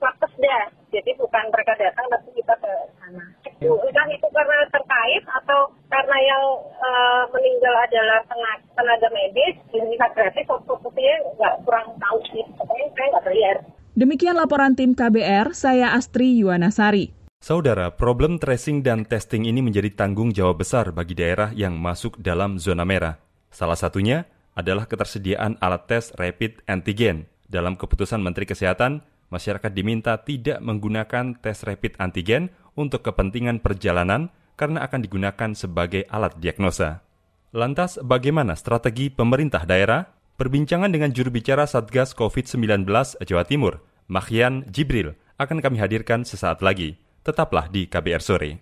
Lapkesda, 0.00 0.72
jadi 0.88 1.12
bukan 1.20 1.44
mereka 1.52 1.76
datang 1.76 2.08
tapi 2.08 2.32
kita 2.40 2.56
ke 2.56 2.72
sana. 2.96 3.26
Entah 3.62 4.06
itu 4.08 4.26
karena 4.32 4.64
terkait 4.72 5.22
atau 5.28 5.70
karena 5.92 6.16
yang 6.24 6.44
uh, 6.80 7.22
meninggal 7.36 7.74
adalah 7.84 8.24
tenaga, 8.26 8.64
tenaga 8.74 9.08
medis, 9.12 9.60
ini 9.76 9.94
gratis, 10.00 10.48
fokusnya 10.48 11.14
nggak 11.36 11.54
kurang 11.68 11.86
tahu 12.00 12.18
sih, 12.32 12.42
pokoknya 12.56 12.86
saya 12.96 13.06
nggak 13.12 13.26
bayar. 13.28 13.56
Demikian 13.92 14.34
laporan 14.40 14.72
tim 14.72 14.96
KBR, 14.96 15.52
saya 15.52 15.92
Astri 15.92 16.40
Yuwanasari. 16.40 17.12
Saudara, 17.44 17.92
problem 17.92 18.40
tracing 18.40 18.80
dan 18.80 19.04
testing 19.04 19.44
ini 19.44 19.60
menjadi 19.60 19.92
tanggung 19.92 20.32
jawab 20.32 20.64
besar 20.64 20.96
bagi 20.96 21.12
daerah 21.12 21.52
yang 21.52 21.76
masuk 21.76 22.16
dalam 22.16 22.56
zona 22.56 22.88
merah. 22.88 23.20
Salah 23.52 23.76
satunya 23.76 24.24
adalah 24.52 24.84
ketersediaan 24.88 25.60
alat 25.60 25.88
tes 25.88 26.12
rapid 26.16 26.64
antigen. 26.68 27.28
Dalam 27.48 27.76
keputusan 27.76 28.20
Menteri 28.20 28.48
Kesehatan, 28.48 29.04
masyarakat 29.28 29.72
diminta 29.72 30.16
tidak 30.20 30.60
menggunakan 30.60 31.36
tes 31.40 31.64
rapid 31.64 31.96
antigen 32.00 32.52
untuk 32.76 33.04
kepentingan 33.04 33.60
perjalanan 33.60 34.32
karena 34.56 34.84
akan 34.84 35.00
digunakan 35.04 35.50
sebagai 35.56 36.04
alat 36.08 36.36
diagnosa. 36.40 37.04
Lantas, 37.52 38.00
bagaimana 38.00 38.56
strategi 38.56 39.12
pemerintah 39.12 39.68
daerah 39.68 40.08
Perbincangan 40.42 40.90
dengan 40.90 41.14
juru 41.14 41.30
bicara 41.30 41.68
Satgas 41.70 42.18
COVID-19 42.18 42.82
Jawa 43.22 43.44
Timur, 43.46 43.78
Mahian 44.10 44.66
Jibril, 44.74 45.14
akan 45.38 45.62
kami 45.62 45.78
hadirkan 45.78 46.26
sesaat 46.26 46.66
lagi. 46.66 46.98
Tetaplah 47.22 47.70
di 47.70 47.86
KBR 47.86 48.18
Sore. 48.18 48.58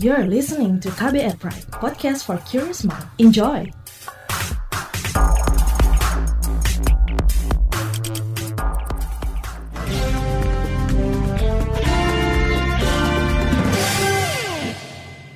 You're 0.00 0.24
listening 0.24 0.80
to 0.80 0.88
KBR 0.96 1.36
Pride, 1.36 1.68
podcast 1.76 2.24
for 2.24 2.40
curious 2.48 2.88
mind. 2.88 3.04
Enjoy! 3.20 3.68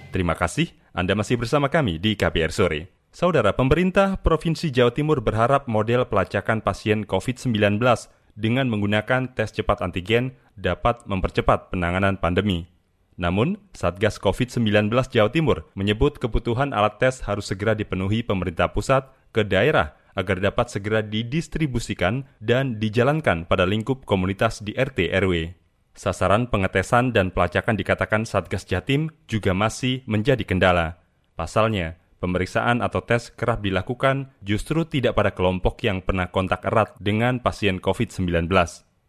Terima 0.09 0.33
kasih 0.33 0.73
Anda 0.97 1.13
masih 1.13 1.37
bersama 1.37 1.69
kami 1.69 2.01
di 2.01 2.17
KBR 2.17 2.49
Sore. 2.49 2.89
Saudara, 3.13 3.53
pemerintah 3.53 4.17
Provinsi 4.17 4.73
Jawa 4.73 4.97
Timur 4.97 5.21
berharap 5.21 5.69
model 5.69 6.09
pelacakan 6.09 6.65
pasien 6.65 7.05
COVID-19 7.05 7.53
dengan 8.33 8.73
menggunakan 8.73 9.29
tes 9.37 9.53
cepat 9.53 9.85
antigen 9.85 10.33
dapat 10.57 11.05
mempercepat 11.05 11.69
penanganan 11.69 12.17
pandemi. 12.17 12.74
Namun, 13.15 13.63
Satgas 13.71 14.19
COVID-19 14.19 14.91
Jawa 14.91 15.31
Timur 15.31 15.71
menyebut 15.79 16.19
kebutuhan 16.19 16.75
alat 16.75 16.99
tes 16.99 17.23
harus 17.23 17.47
segera 17.47 17.79
dipenuhi 17.79 18.27
pemerintah 18.27 18.75
pusat 18.75 19.07
ke 19.31 19.47
daerah 19.47 19.95
agar 20.19 20.39
dapat 20.43 20.71
segera 20.71 21.03
didistribusikan 21.03 22.27
dan 22.43 22.79
dijalankan 22.83 23.47
pada 23.47 23.67
lingkup 23.67 24.03
komunitas 24.07 24.63
di 24.63 24.75
RT 24.75 25.11
RW. 25.11 25.55
Sasaran 25.95 26.51
pengetesan 26.51 27.15
dan 27.15 27.31
pelacakan 27.31 27.79
dikatakan 27.79 28.27
Satgas 28.27 28.67
Jatim 28.67 29.15
juga 29.31 29.55
masih 29.55 30.03
menjadi 30.11 30.43
kendala. 30.43 30.99
Pasalnya, 31.39 32.03
Pemeriksaan 32.25 32.81
atau 32.81 33.05
tes 33.05 33.29
kerap 33.37 33.61
dilakukan 33.61 34.33
justru 34.41 34.89
tidak 34.89 35.13
pada 35.13 35.37
kelompok 35.37 35.77
yang 35.85 36.01
pernah 36.01 36.33
kontak 36.33 36.65
erat 36.65 36.97
dengan 36.97 37.37
pasien 37.37 37.85
COVID-19. 37.85 38.49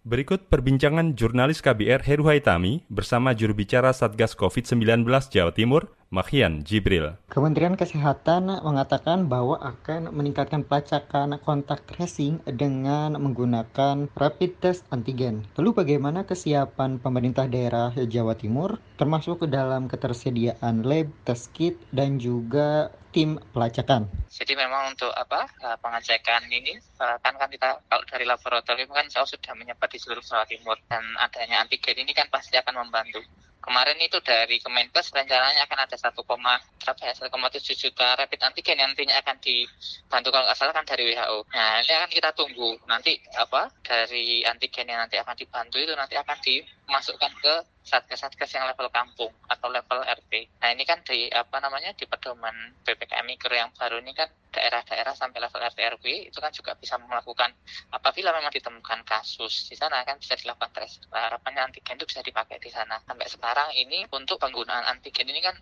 Berikut 0.06 0.54
perbincangan 0.54 1.18
jurnalis 1.18 1.66
KBR 1.66 2.06
Heru 2.06 2.30
Haitami 2.30 2.86
bersama 2.94 3.34
juru 3.34 3.58
bicara 3.58 3.90
Satgas 3.90 4.38
COVID-19 4.38 5.02
Jawa 5.34 5.50
Timur, 5.50 5.90
Mahian 6.14 6.62
Jibril. 6.62 7.18
Kementerian 7.28 7.74
Kesehatan 7.74 8.48
mengatakan 8.62 9.26
bahwa 9.26 9.58
akan 9.58 10.14
meningkatkan 10.14 10.62
pelacakan 10.62 11.42
kontak 11.42 11.82
tracing 11.90 12.40
dengan 12.46 13.18
menggunakan 13.18 14.08
rapid 14.14 14.52
test 14.62 14.86
antigen. 14.94 15.50
Lalu 15.58 15.74
bagaimana 15.74 16.24
kesiapan 16.30 17.02
pemerintah 17.02 17.50
daerah 17.50 17.90
Jawa 17.94 18.38
Timur 18.38 18.78
termasuk 19.02 19.44
ke 19.44 19.48
dalam 19.50 19.90
ketersediaan 19.90 20.86
lab, 20.86 21.10
test 21.26 21.50
kit, 21.58 21.76
dan 21.90 22.22
juga 22.22 22.94
tim 23.16 23.40
pelacakan. 23.56 24.12
Jadi 24.28 24.60
memang 24.60 24.92
untuk 24.92 25.08
apa 25.16 25.48
eh, 25.64 25.78
pengecekan 25.80 26.52
ini 26.52 26.76
eh, 26.76 27.18
kan 27.24 27.40
kan 27.40 27.48
kita 27.48 27.80
kalau 27.88 28.04
dari 28.04 28.28
laboratorium 28.28 28.92
kan 28.92 29.08
saya 29.08 29.24
sudah 29.24 29.56
menyebar 29.56 29.88
di 29.88 29.96
seluruh 29.96 30.20
Jawa 30.20 30.44
Timur 30.44 30.76
dan 30.92 31.02
adanya 31.24 31.64
antigen 31.64 31.96
ini 31.96 32.12
kan 32.12 32.28
pasti 32.28 32.60
akan 32.60 32.84
membantu 32.84 33.24
kemarin 33.66 33.98
itu 33.98 34.22
dari 34.22 34.62
Kemenkes 34.62 35.10
rencananya 35.10 35.66
akan 35.66 35.80
ada 35.90 35.98
1, 35.98 36.14
berapa 36.14 37.02
ya 37.02 37.14
1,7 37.18 37.82
juta 37.82 38.08
rapid 38.14 38.40
antigen 38.46 38.78
yang 38.78 38.94
nantinya 38.94 39.18
akan 39.26 39.42
dibantu 39.42 40.30
kalau 40.30 40.46
nggak 40.46 40.60
kan 40.72 40.86
dari 40.86 41.04
WHO. 41.12 41.38
Nah 41.50 41.82
ini 41.82 41.92
akan 41.98 42.10
kita 42.14 42.30
tunggu 42.38 42.78
nanti 42.86 43.18
apa 43.34 43.74
dari 43.82 44.46
antigen 44.46 44.86
yang 44.86 45.02
nanti 45.02 45.18
akan 45.18 45.34
dibantu 45.34 45.82
itu 45.82 45.98
nanti 45.98 46.14
akan 46.14 46.38
dimasukkan 46.40 47.34
ke 47.42 47.56
satgas-satgas 47.86 48.50
yang 48.58 48.66
level 48.66 48.90
kampung 48.90 49.30
atau 49.46 49.70
level 49.70 50.02
RT. 50.02 50.34
Nah 50.58 50.74
ini 50.74 50.84
kan 50.90 51.06
di 51.06 51.30
apa 51.30 51.62
namanya 51.62 51.94
di 51.94 52.10
pedoman 52.10 52.74
ppkm 52.82 53.26
mikro 53.30 53.54
yang 53.54 53.70
baru 53.78 54.02
ini 54.02 54.18
kan 54.18 54.26
daerah-daerah 54.50 55.14
sampai 55.14 55.38
level 55.38 55.62
RT 55.62 55.80
RW 56.02 56.06
itu 56.34 56.40
kan 56.42 56.50
juga 56.50 56.74
bisa 56.74 56.98
melakukan 56.98 57.54
apabila 57.94 58.34
memang 58.34 58.50
ditemukan 58.50 59.06
kasus 59.06 59.70
di 59.70 59.78
sana 59.78 60.02
kan 60.02 60.18
bisa 60.18 60.34
dilakukan 60.34 60.74
tes. 60.74 60.98
Nah, 61.14 61.30
harapannya 61.30 61.70
antigen 61.70 62.02
itu 62.02 62.10
bisa 62.10 62.26
dipakai 62.26 62.58
di 62.58 62.74
sana. 62.74 62.98
Sampai 63.06 63.30
sekarang 63.30 63.70
ini 63.78 64.10
untuk 64.10 64.42
penggunaan 64.42 64.90
antigen 64.90 65.30
ini 65.30 65.46
kan 65.46 65.54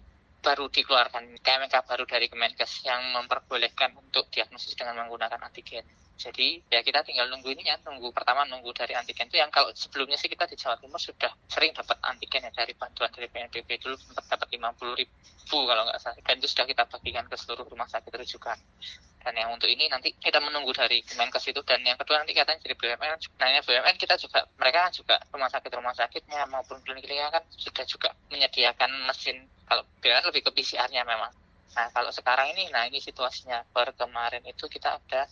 baru 0.44 0.68
dikeluarkan 0.68 1.39
KMK 1.39 1.75
baru 1.88 2.03
dari 2.03 2.27
Kemenkes 2.27 2.84
yang 2.84 3.15
memperbolehkan 3.15 3.96
untuk 3.96 4.27
diagnosis 4.27 4.75
dengan 4.75 5.00
menggunakan 5.00 5.39
antigen. 5.39 5.88
Jadi 6.13 6.62
ya 6.70 6.79
kita 6.86 7.01
tinggal 7.01 7.25
nunggu 7.27 7.51
ini 7.51 7.67
ya, 7.67 7.75
nunggu 7.84 8.13
pertama 8.13 8.46
nunggu 8.46 8.70
dari 8.72 8.93
antigen 8.93 9.27
itu 9.27 9.41
yang 9.41 9.50
kalau 9.50 9.74
sebelumnya 9.74 10.15
sih 10.15 10.29
kita 10.29 10.46
di 10.46 10.53
Jawa 10.53 10.77
Timur 10.77 11.01
sudah 11.01 11.34
sering 11.50 11.74
dapat 11.74 11.98
antigen 12.05 12.46
ya 12.46 12.51
dari 12.53 12.77
bantuan 12.77 13.10
dari 13.10 13.27
PNBP 13.27 13.82
dulu 13.82 13.98
sempat 13.98 14.29
dapat 14.29 14.48
50 14.53 15.00
ribu 15.01 15.58
kalau 15.65 15.84
nggak 15.89 16.00
salah. 16.00 16.17
Dan 16.22 16.36
itu 16.39 16.48
sudah 16.48 16.65
kita 16.70 16.84
bagikan 16.86 17.25
ke 17.25 17.36
seluruh 17.36 17.65
rumah 17.65 17.89
sakit 17.89 18.13
rujukan. 18.13 18.58
Dan 19.24 19.39
yang 19.39 19.55
untuk 19.55 19.72
ini 19.72 19.88
nanti 19.88 20.12
kita 20.20 20.43
menunggu 20.43 20.75
dari 20.75 21.00
Kemenkes 21.00 21.48
itu. 21.48 21.63
Dan 21.63 21.79
yang 21.88 21.96
kedua 21.96 22.20
nanti 22.20 22.36
katanya 22.36 22.60
dari 22.60 22.75
BUMN. 22.75 23.20
Ini 23.39 23.62
BUMN 23.63 23.96
kita 23.96 24.15
juga 24.20 24.43
mereka 24.60 24.88
kan 24.88 24.91
juga 24.91 25.15
rumah 25.32 25.50
sakit 25.50 25.72
rumah 25.72 25.96
sakitnya 25.96 26.43
maupun 26.51 26.77
klinik-kliniknya 26.84 27.32
kan 27.32 27.43
sudah 27.55 27.86
juga 27.88 28.12
menyediakan 28.27 28.91
mesin. 29.08 29.48
Kalau 29.63 29.88
BUMN 30.03 30.24
lebih 30.27 30.43
ke 30.43 30.51
PCR-nya 30.51 31.08
memang 31.08 31.32
Nah, 31.74 31.89
kalau 31.89 32.13
sekarang 32.13 32.53
ini, 32.53 32.70
nah 32.70 32.86
ini 32.86 33.01
situasinya. 33.01 33.65
Per 33.74 33.98
kemarin 33.98 34.46
itu 34.46 34.70
kita 34.70 35.01
ada 35.01 35.25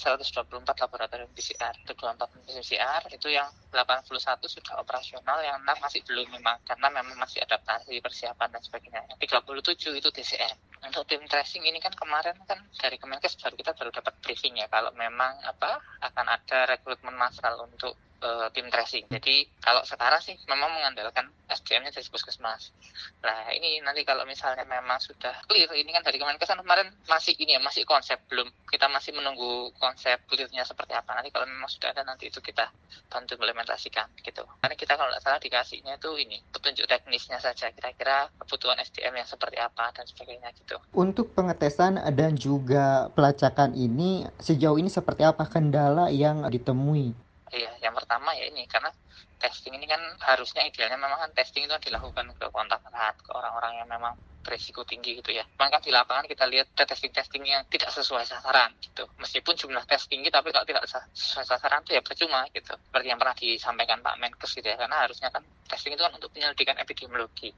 124 0.00 0.64
laboratorium 0.64 1.28
PCR. 1.36 1.76
Itu 1.84 1.92
24 1.92 2.32
PCR, 2.48 3.02
itu 3.12 3.28
yang 3.28 3.48
81 3.68 4.48
sudah 4.48 4.80
operasional, 4.80 5.44
yang 5.44 5.60
6 5.60 5.84
masih 5.84 6.00
belum 6.08 6.32
memang, 6.32 6.56
karena 6.64 6.88
memang 6.88 7.16
masih 7.20 7.44
adaptasi, 7.44 8.00
persiapan, 8.00 8.48
dan 8.56 8.62
sebagainya. 8.64 9.04
Yang 9.12 9.44
37 9.44 10.00
itu 10.00 10.08
TCM. 10.08 10.56
Untuk 10.82 11.06
tim 11.06 11.22
tracing 11.28 11.62
ini 11.62 11.78
kan 11.78 11.94
kemarin 11.94 12.34
kan 12.42 12.58
dari 12.74 12.98
Kemenkes 12.98 13.38
baru 13.38 13.54
kita 13.54 13.72
baru 13.76 13.90
dapat 13.94 14.14
briefing 14.18 14.58
ya, 14.58 14.66
kalau 14.66 14.90
memang 14.98 15.38
apa 15.46 15.78
akan 16.02 16.26
ada 16.26 16.66
rekrutmen 16.66 17.14
massal 17.14 17.54
untuk 17.68 17.94
uh, 18.22 18.48
tim 18.54 18.70
tracing. 18.70 19.04
Jadi 19.10 19.50
kalau 19.60 19.82
sekarang 19.82 20.22
sih 20.22 20.38
memang 20.46 20.70
mengandalkan 20.72 21.28
SDM-nya 21.50 21.92
dari 21.92 22.06
puskesmas. 22.08 22.72
Nah 23.20 23.52
ini 23.52 23.82
nanti 23.84 24.06
kalau 24.06 24.24
misalnya 24.24 24.64
memang 24.64 24.96
sudah 25.02 25.44
clear, 25.50 25.68
ini 25.76 25.90
kan 25.92 26.00
dari 26.06 26.16
Kemenkes 26.16 26.48
kan 26.48 26.62
kemarin 26.62 26.88
masih 27.10 27.36
ini 27.36 27.58
ya 27.58 27.60
masih 27.60 27.84
konsep 27.84 28.16
belum 28.30 28.48
kita 28.70 28.88
masih 28.88 29.12
menunggu 29.12 29.74
konsep 29.76 30.22
clearnya 30.30 30.64
seperti 30.64 30.96
apa. 30.96 31.12
Nanti 31.12 31.28
kalau 31.34 31.44
memang 31.44 31.68
sudah 31.68 31.92
ada 31.92 32.06
nanti 32.06 32.30
itu 32.32 32.40
kita 32.40 32.72
bantu 33.10 33.36
implementasikan 33.36 34.08
gitu. 34.24 34.46
Karena 34.62 34.76
kita 34.78 34.96
kalau 34.96 35.10
tidak 35.12 35.22
salah 35.26 35.40
dikasihnya 35.42 35.94
itu 36.00 36.10
ini 36.16 36.38
petunjuk 36.54 36.86
teknisnya 36.88 37.42
saja 37.42 37.68
kira-kira 37.74 38.32
kebutuhan 38.40 38.80
SDM 38.80 39.20
yang 39.20 39.28
seperti 39.28 39.58
apa 39.60 39.92
dan 39.92 40.08
sebagainya 40.08 40.48
gitu. 40.56 40.80
Untuk 40.96 41.34
pengetesan 41.36 42.00
dan 42.16 42.38
juga 42.38 43.12
pelacakan 43.12 43.76
ini 43.76 44.24
sejauh 44.40 44.80
ini 44.80 44.88
seperti 44.88 45.26
apa 45.26 45.44
kendala 45.44 46.08
yang 46.08 46.48
ditemui? 46.48 47.31
Iya, 47.52 47.68
yang 47.84 47.92
pertama 47.92 48.32
ya 48.32 48.48
ini 48.48 48.64
karena 48.64 48.88
testing 49.36 49.76
ini 49.76 49.84
kan 49.84 50.00
harusnya 50.24 50.64
idealnya 50.64 50.96
memang 50.96 51.20
kan 51.20 51.30
testing 51.36 51.68
itu 51.68 51.76
dilakukan 51.84 52.32
ke 52.32 52.48
kontak 52.48 52.80
erat 52.88 53.16
ke 53.20 53.28
orang-orang 53.28 53.72
yang 53.76 53.88
memang 53.92 54.16
berisiko 54.42 54.82
tinggi 54.82 55.22
gitu 55.22 55.30
ya. 55.30 55.46
Maka 55.56 55.78
di 55.78 55.94
lapangan 55.94 56.26
kita 56.26 56.44
lihat 56.50 56.74
testing-testing 56.74 57.46
yang 57.46 57.62
tidak 57.70 57.94
sesuai 57.94 58.26
sasaran 58.26 58.74
gitu. 58.82 59.06
Meskipun 59.22 59.54
jumlah 59.54 59.86
tes 59.86 60.04
tinggi 60.10 60.28
tapi 60.28 60.50
kalau 60.50 60.66
tidak 60.66 60.84
sesuai 61.14 61.46
sasaran 61.46 61.80
itu 61.86 61.94
ya 61.96 62.02
percuma 62.02 62.44
gitu. 62.50 62.74
Seperti 62.74 63.06
yang 63.06 63.18
pernah 63.22 63.36
disampaikan 63.38 63.98
Pak 64.02 64.14
Menkes 64.18 64.50
gitu 64.52 64.66
ya. 64.66 64.76
Karena 64.76 65.06
harusnya 65.06 65.30
kan 65.30 65.42
testing 65.70 65.96
itu 65.96 66.02
kan 66.04 66.12
untuk 66.12 66.28
penyelidikan 66.34 66.76
epidemiologi. 66.76 67.54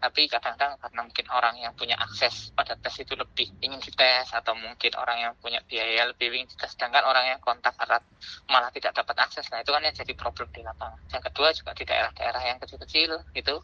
Tapi 0.00 0.30
kadang-kadang 0.30 0.80
karena 0.80 1.00
mungkin 1.04 1.26
orang 1.28 1.54
yang 1.60 1.72
punya 1.76 1.98
akses 2.00 2.54
pada 2.56 2.78
tes 2.80 2.94
itu 3.02 3.12
lebih 3.12 3.52
ingin 3.60 3.82
dites 3.82 4.32
atau 4.32 4.56
mungkin 4.56 4.94
orang 4.96 5.18
yang 5.20 5.32
punya 5.36 5.60
biaya 5.66 6.08
lebih 6.08 6.32
ingin 6.32 6.48
dites 6.48 6.72
sedangkan 6.78 7.04
orang 7.04 7.36
yang 7.36 7.40
kontak 7.44 7.76
erat 7.76 8.00
malah 8.48 8.72
tidak 8.72 8.96
dapat 8.96 9.16
akses. 9.20 9.44
Nah 9.52 9.60
itu 9.60 9.74
kan 9.74 9.84
yang 9.84 9.92
jadi 9.92 10.12
problem 10.16 10.48
di 10.54 10.64
lapangan. 10.64 10.96
Yang 11.12 11.22
kedua 11.28 11.48
juga 11.52 11.70
di 11.76 11.84
daerah-daerah 11.84 12.42
yang 12.46 12.58
kecil-kecil 12.62 13.10
itu 13.36 13.54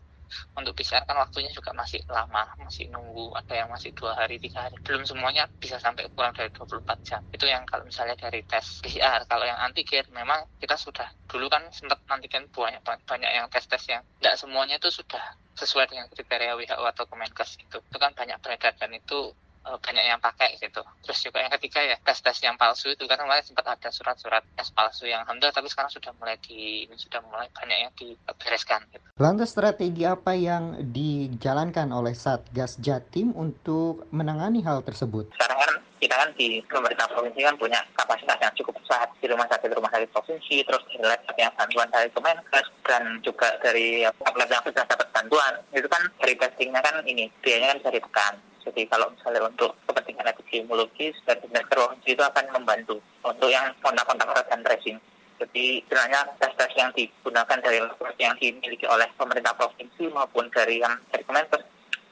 untuk 0.55 0.75
PCR 0.75 1.05
kan 1.07 1.17
waktunya 1.19 1.51
juga 1.51 1.71
masih 1.75 2.03
lama, 2.11 2.47
masih 2.61 2.91
nunggu, 2.91 3.35
ada 3.35 3.55
yang 3.55 3.69
masih 3.71 3.91
dua 3.95 4.15
hari, 4.19 4.39
tiga 4.39 4.67
hari. 4.67 4.77
Belum 4.83 5.03
semuanya 5.07 5.47
bisa 5.59 5.79
sampai 5.79 6.07
kurang 6.13 6.35
dari 6.35 6.51
24 6.51 7.07
jam. 7.07 7.21
Itu 7.31 7.47
yang 7.47 7.63
kalau 7.67 7.87
misalnya 7.87 8.15
dari 8.19 8.43
tes 8.47 8.83
PCR. 8.83 9.27
Kalau 9.27 9.45
yang 9.47 9.59
antigen 9.61 10.07
memang 10.11 10.47
kita 10.59 10.75
sudah, 10.79 11.07
dulu 11.27 11.47
kan 11.51 11.67
sempat 11.71 12.03
antigen 12.11 12.47
banyak, 12.51 12.83
banyak 12.85 13.31
yang 13.31 13.47
tes-tes 13.51 13.83
yang 13.91 14.03
tidak 14.21 14.35
semuanya 14.39 14.77
itu 14.79 14.91
sudah 14.91 15.23
sesuai 15.55 15.87
dengan 15.91 16.07
kriteria 16.11 16.59
WHO 16.59 16.85
atau 16.85 17.05
Kemenkes 17.07 17.63
itu. 17.63 17.79
Itu 17.79 17.99
kan 17.99 18.15
banyak 18.15 18.39
beredar 18.43 18.75
dan 18.79 18.91
itu 18.95 19.35
banyak 19.65 20.05
yang 20.05 20.21
pakai 20.21 20.61
gitu. 20.61 20.85
Terus 21.05 21.19
juga 21.25 21.41
yang 21.41 21.53
ketiga 21.57 21.81
ya 21.81 21.97
tes-tes 22.05 22.45
yang 22.45 22.57
palsu 22.61 22.93
itu 22.93 23.09
kan 23.09 23.17
kemarin 23.17 23.45
sempat 23.45 23.65
ada 23.65 23.89
surat-surat 23.89 24.45
tes 24.55 24.69
palsu 24.71 25.09
yang 25.09 25.25
alhamdulillah 25.25 25.57
tapi 25.57 25.69
sekarang 25.73 25.93
sudah 25.93 26.13
mulai 26.21 26.37
di 26.45 26.85
sudah 26.95 27.21
mulai 27.25 27.49
banyak 27.57 27.79
yang 27.89 27.93
dibereskan 27.97 28.85
gitu. 28.93 29.07
Lantas 29.17 29.57
strategi 29.57 30.05
apa 30.05 30.37
yang 30.37 30.93
dijalankan 30.93 31.89
oleh 31.91 32.13
Satgas 32.13 32.77
Jatim 32.79 33.33
untuk 33.33 34.05
menangani 34.13 34.61
hal 34.61 34.85
tersebut? 34.85 35.33
Sekarang 35.35 35.59
kan 35.59 35.73
kita 36.05 36.21
kan 36.21 36.31
di 36.37 36.61
pemerintah 36.69 37.09
provinsi 37.09 37.41
kan 37.41 37.57
punya 37.57 37.81
kapasitas 37.97 38.37
yang 38.37 38.53
cukup 38.61 38.77
besar 38.77 39.09
di 39.17 39.25
rumah 39.25 39.49
sakit 39.49 39.73
rumah 39.73 39.89
sakit 39.89 40.13
provinsi 40.13 40.61
terus 40.69 40.85
di 40.93 41.01
lab 41.01 41.25
yang 41.41 41.49
bantuan 41.57 41.89
dari 41.89 42.13
Kemenkes 42.13 42.69
dan 42.85 43.03
juga 43.25 43.57
dari 43.65 44.05
lab 44.05 44.51
yang 44.53 44.65
sudah 44.69 44.85
dapat 44.85 45.09
bantuan 45.17 45.53
itu 45.73 45.89
kan 45.89 46.05
dari 46.21 46.37
testingnya 46.37 46.85
kan 46.85 47.01
ini 47.09 47.33
biayanya 47.41 47.73
kan 47.73 47.79
bisa 47.81 47.91
ditekan 47.97 48.35
jadi 48.65 48.83
kalau 48.89 49.13
misalnya 49.13 49.45
untuk 49.45 49.77
kepentingan 49.85 50.33
epidemiologis 50.33 51.15
dan 51.29 51.37
provinsi 51.69 52.17
itu 52.17 52.23
akan 52.25 52.45
membantu 52.57 52.97
untuk 53.21 53.53
yang 53.53 53.69
kontak-kontak 53.85 54.25
erat 54.33 54.47
dan 54.49 54.61
tracing. 54.65 54.99
Jadi 55.37 55.83
sebenarnya 55.85 56.25
tes-tes 56.41 56.73
yang 56.79 56.89
digunakan 56.97 57.59
dari 57.61 57.79
yang 58.23 58.35
dimiliki 58.41 58.87
oleh 58.89 59.05
pemerintah 59.19 59.53
provinsi 59.53 60.09
maupun 60.09 60.49
dari 60.55 60.81
yang 60.81 60.97
dari 61.13 61.27
Kemenkes 61.27 61.63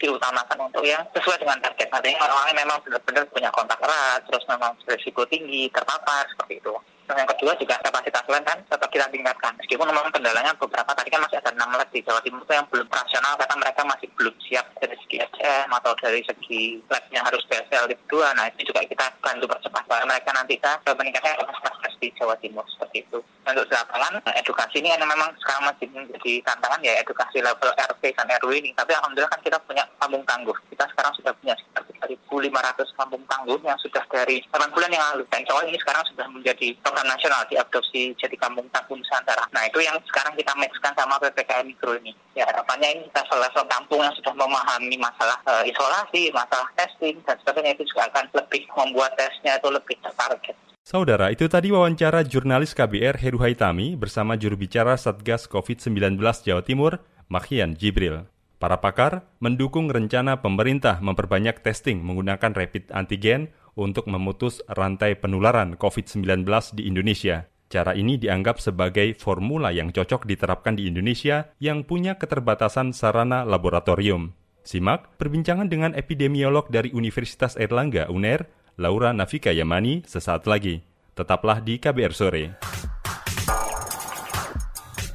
diutamakan 0.02 0.58
untuk 0.66 0.82
yang 0.82 1.06
sesuai 1.14 1.38
dengan 1.38 1.62
target. 1.62 1.88
Artinya 1.88 2.26
orang-orang 2.26 2.58
memang 2.58 2.78
benar-benar 2.82 3.24
punya 3.30 3.50
kontak 3.54 3.78
erat, 3.78 4.26
terus 4.26 4.42
memang 4.50 4.74
berisiko 4.82 5.22
tinggi, 5.30 5.70
terpapar, 5.70 6.26
seperti 6.34 6.58
itu. 6.58 6.74
Dan 7.06 7.22
yang 7.22 7.30
kedua 7.30 7.52
juga 7.58 7.76
kapasitas 7.82 8.24
lab 8.30 8.42
kan 8.46 8.58
tetap 8.62 8.88
kita 8.90 9.06
tingkatkan. 9.10 9.52
Meskipun 9.58 9.86
memang 9.90 10.08
kendalanya 10.14 10.52
beberapa 10.56 10.90
tadi 10.94 11.08
kan 11.10 11.20
masih 11.24 11.38
ada 11.42 11.50
6 11.50 11.58
lab 11.58 11.88
di 11.90 12.00
Jawa 12.02 12.20
Timur 12.22 12.42
yang 12.48 12.66
belum 12.70 12.86
operasional 12.86 13.34
karena 13.36 13.56
mereka 13.58 13.80
masih 13.84 14.08
belum 14.14 14.34
siap 14.46 14.66
dari 14.78 14.96
segi 15.04 15.16
SDM 15.20 15.68
atau 15.72 15.92
dari 15.98 16.20
segi 16.24 16.62
labnya 16.86 17.20
harus 17.26 17.42
BSL 17.50 17.84
di 17.90 17.96
kedua. 18.06 18.32
Nah 18.38 18.46
itu 18.52 18.70
juga 18.70 18.80
kita 18.86 19.06
bantu 19.20 19.44
percepat 19.50 19.84
bahwa 19.88 20.14
mereka 20.14 20.30
nanti 20.32 20.56
kita 20.56 20.72
meningkatkan 20.94 21.36
kapasitas 21.42 21.94
di 22.02 22.08
Jawa 22.18 22.34
Timur 22.38 22.64
seperti 22.66 23.06
itu. 23.06 23.18
Untuk 23.42 23.66
di 23.66 23.74
lapangan 23.74 24.22
edukasi 24.38 24.78
ini 24.78 24.94
yang 24.94 25.02
memang 25.02 25.34
sekarang 25.42 25.66
masih 25.66 25.86
menjadi 25.90 26.32
tantangan 26.46 26.78
ya 26.86 26.94
edukasi 27.02 27.42
level 27.42 27.70
RT 27.74 28.02
dan 28.14 28.26
RW 28.38 28.50
ini. 28.62 28.70
Tapi 28.78 28.94
alhamdulillah 28.94 29.30
kan 29.34 29.42
kita 29.42 29.58
punya 29.66 29.82
kampung 29.98 30.22
tangguh. 30.22 30.54
Kita 30.70 30.86
sekarang 30.94 31.12
sudah 31.18 31.34
punya 31.42 31.54
sekitar 31.58 31.82
3.500 32.06 32.98
kampung 32.98 33.22
tangguh 33.26 33.58
yang 33.66 33.78
sudah 33.82 34.02
dari 34.10 34.42
8 34.54 34.74
bulan 34.74 34.90
yang 34.94 35.04
lalu. 35.14 35.26
Dan 35.30 35.42
soal 35.46 35.66
ini 35.66 35.78
sekarang 35.82 36.06
sudah 36.06 36.26
menjadi 36.30 36.66
program 36.86 37.01
nasional 37.06 37.42
diadopsi 37.48 38.14
jadi 38.18 38.36
kampung 38.38 38.66
tangguh 38.70 38.98
Nusantara. 38.98 39.44
Nah 39.54 39.62
itu 39.66 39.82
yang 39.82 39.98
sekarang 40.08 40.34
kita 40.34 40.52
matchkan 40.56 40.92
sama 40.94 41.18
PPKM 41.18 41.66
Mikro 41.66 41.96
ini. 41.98 42.12
Ya 42.32 42.48
harapannya 42.48 42.88
ini 42.98 43.02
kita 43.12 43.22
level 43.32 43.64
kampung 43.68 44.00
yang 44.00 44.14
sudah 44.18 44.34
memahami 44.36 44.96
masalah 44.96 45.38
uh, 45.48 45.62
isolasi, 45.66 46.32
masalah 46.32 46.68
testing 46.78 47.18
dan 47.24 47.36
sebagainya 47.42 47.76
itu 47.76 47.84
juga 47.90 48.08
akan 48.12 48.24
lebih 48.32 48.62
membuat 48.72 49.12
tesnya 49.16 49.58
itu 49.58 49.68
lebih 49.68 49.96
tertarget. 50.00 50.56
Saudara, 50.82 51.30
itu 51.30 51.46
tadi 51.46 51.70
wawancara 51.70 52.26
jurnalis 52.26 52.74
KBR 52.74 53.14
Heru 53.22 53.38
Haitami 53.38 53.94
bersama 53.94 54.34
juru 54.34 54.58
bicara 54.58 54.98
Satgas 54.98 55.46
COVID-19 55.46 56.18
Jawa 56.18 56.62
Timur, 56.66 56.98
Mahian 57.30 57.78
Jibril. 57.78 58.26
Para 58.58 58.78
pakar 58.78 59.26
mendukung 59.42 59.90
rencana 59.90 60.38
pemerintah 60.38 61.02
memperbanyak 61.02 61.66
testing 61.66 62.02
menggunakan 62.02 62.50
rapid 62.54 62.94
antigen 62.94 63.50
untuk 63.76 64.08
memutus 64.08 64.60
rantai 64.68 65.16
penularan 65.16 65.76
COVID-19 65.80 66.44
di 66.76 66.88
Indonesia. 66.88 67.48
Cara 67.72 67.96
ini 67.96 68.20
dianggap 68.20 68.60
sebagai 68.60 69.16
formula 69.16 69.72
yang 69.72 69.96
cocok 69.96 70.28
diterapkan 70.28 70.76
di 70.76 70.92
Indonesia 70.92 71.56
yang 71.56 71.88
punya 71.88 72.20
keterbatasan 72.20 72.92
sarana 72.92 73.48
laboratorium. 73.48 74.36
Simak 74.60 75.16
perbincangan 75.16 75.72
dengan 75.72 75.96
epidemiolog 75.96 76.68
dari 76.68 76.92
Universitas 76.92 77.56
Erlangga 77.56 78.12
UNER, 78.12 78.44
Laura 78.76 79.16
Nafika 79.16 79.50
Yamani, 79.50 80.04
sesaat 80.04 80.44
lagi. 80.44 80.84
Tetaplah 81.16 81.64
di 81.64 81.80
KBR 81.80 82.12
Sore. 82.12 82.44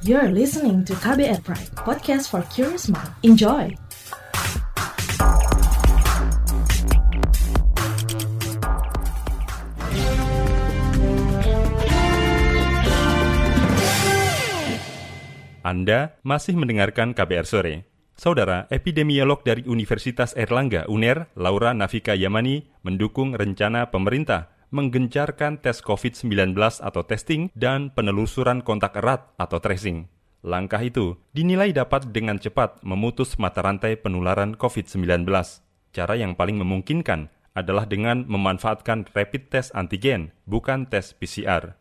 You're 0.02 0.30
listening 0.30 0.82
to 0.86 0.94
KBR 0.98 1.42
Pride, 1.42 1.74
podcast 1.78 2.30
for 2.30 2.42
curious 2.50 2.86
mind. 2.90 3.10
Enjoy! 3.22 3.87
Anda 15.68 16.16
masih 16.24 16.56
mendengarkan 16.56 17.12
KBR 17.12 17.44
Sore. 17.44 17.84
Saudara, 18.16 18.64
epidemiolog 18.72 19.44
dari 19.44 19.68
Universitas 19.68 20.32
Erlangga 20.32 20.88
UNER, 20.88 21.28
Laura 21.36 21.76
Nafika 21.76 22.16
Yamani, 22.16 22.72
mendukung 22.80 23.36
rencana 23.36 23.92
pemerintah 23.92 24.48
menggencarkan 24.72 25.60
tes 25.60 25.84
COVID-19 25.84 26.56
atau 26.56 27.04
testing 27.04 27.52
dan 27.52 27.92
penelusuran 27.92 28.64
kontak 28.64 28.96
erat 28.96 29.28
atau 29.36 29.60
tracing. 29.60 30.08
Langkah 30.40 30.80
itu 30.80 31.20
dinilai 31.36 31.76
dapat 31.76 32.16
dengan 32.16 32.40
cepat 32.40 32.80
memutus 32.80 33.36
mata 33.36 33.60
rantai 33.60 34.00
penularan 34.00 34.56
COVID-19. 34.56 35.28
Cara 35.92 36.14
yang 36.16 36.32
paling 36.32 36.56
memungkinkan 36.56 37.28
adalah 37.52 37.84
dengan 37.84 38.24
memanfaatkan 38.24 39.12
rapid 39.12 39.52
test 39.52 39.76
antigen, 39.76 40.32
bukan 40.48 40.88
tes 40.88 41.12
PCR. 41.12 41.77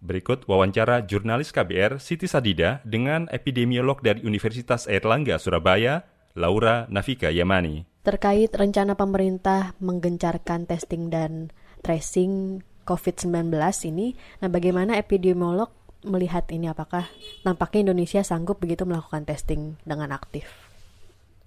Berikut 0.00 0.48
wawancara 0.48 1.04
jurnalis 1.04 1.52
KBR 1.52 2.00
Siti 2.00 2.24
Sadida 2.24 2.80
dengan 2.88 3.28
epidemiolog 3.28 4.00
dari 4.00 4.24
Universitas 4.24 4.88
Airlangga 4.88 5.36
Surabaya, 5.36 6.08
Laura 6.32 6.88
Nafika 6.88 7.28
Yamani. 7.28 7.84
Terkait 8.00 8.48
rencana 8.48 8.96
pemerintah 8.96 9.76
menggencarkan 9.76 10.64
testing 10.64 11.12
dan 11.12 11.52
tracing 11.84 12.64
COVID-19 12.88 13.52
ini, 13.92 14.16
nah 14.40 14.48
bagaimana 14.48 14.96
epidemiolog 14.96 15.68
melihat 16.00 16.48
ini 16.48 16.72
apakah 16.72 17.04
nampaknya 17.44 17.92
Indonesia 17.92 18.24
sanggup 18.24 18.56
begitu 18.56 18.88
melakukan 18.88 19.28
testing 19.28 19.76
dengan 19.84 20.16
aktif? 20.16 20.48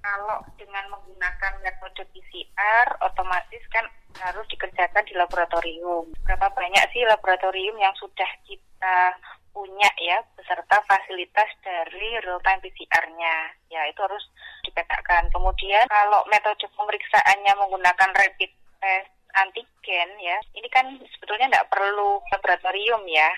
Kalau 0.05 0.45
dengan 0.61 0.93
menggunakan 0.93 1.57
metode 1.65 2.05
PCR, 2.13 3.01
otomatis 3.01 3.65
kan 3.73 3.89
harus 4.21 4.45
dikerjakan 4.49 5.03
di 5.05 5.13
laboratorium. 5.17 6.11
Berapa 6.25 6.51
banyak 6.53 6.85
sih 6.93 7.01
laboratorium 7.05 7.77
yang 7.79 7.93
sudah 7.97 8.29
kita 8.45 9.17
punya 9.53 9.89
ya 10.01 10.17
beserta 10.33 10.81
fasilitas 10.89 11.49
dari 11.61 12.17
real 12.21 12.41
time 12.41 12.61
PCR-nya. 12.61 13.35
Ya, 13.69 13.81
itu 13.89 13.99
harus 14.01 14.25
dipetakan. 14.65 15.29
Kemudian 15.29 15.85
kalau 15.87 16.25
metode 16.29 16.65
pemeriksaannya 16.73 17.53
menggunakan 17.57 18.09
rapid 18.17 18.51
test 18.81 19.13
antigen 19.33 20.09
ya, 20.21 20.37
ini 20.57 20.67
kan 20.69 20.85
sebetulnya 21.17 21.49
tidak 21.49 21.69
perlu 21.69 22.21
laboratorium 22.33 23.05
ya. 23.09 23.29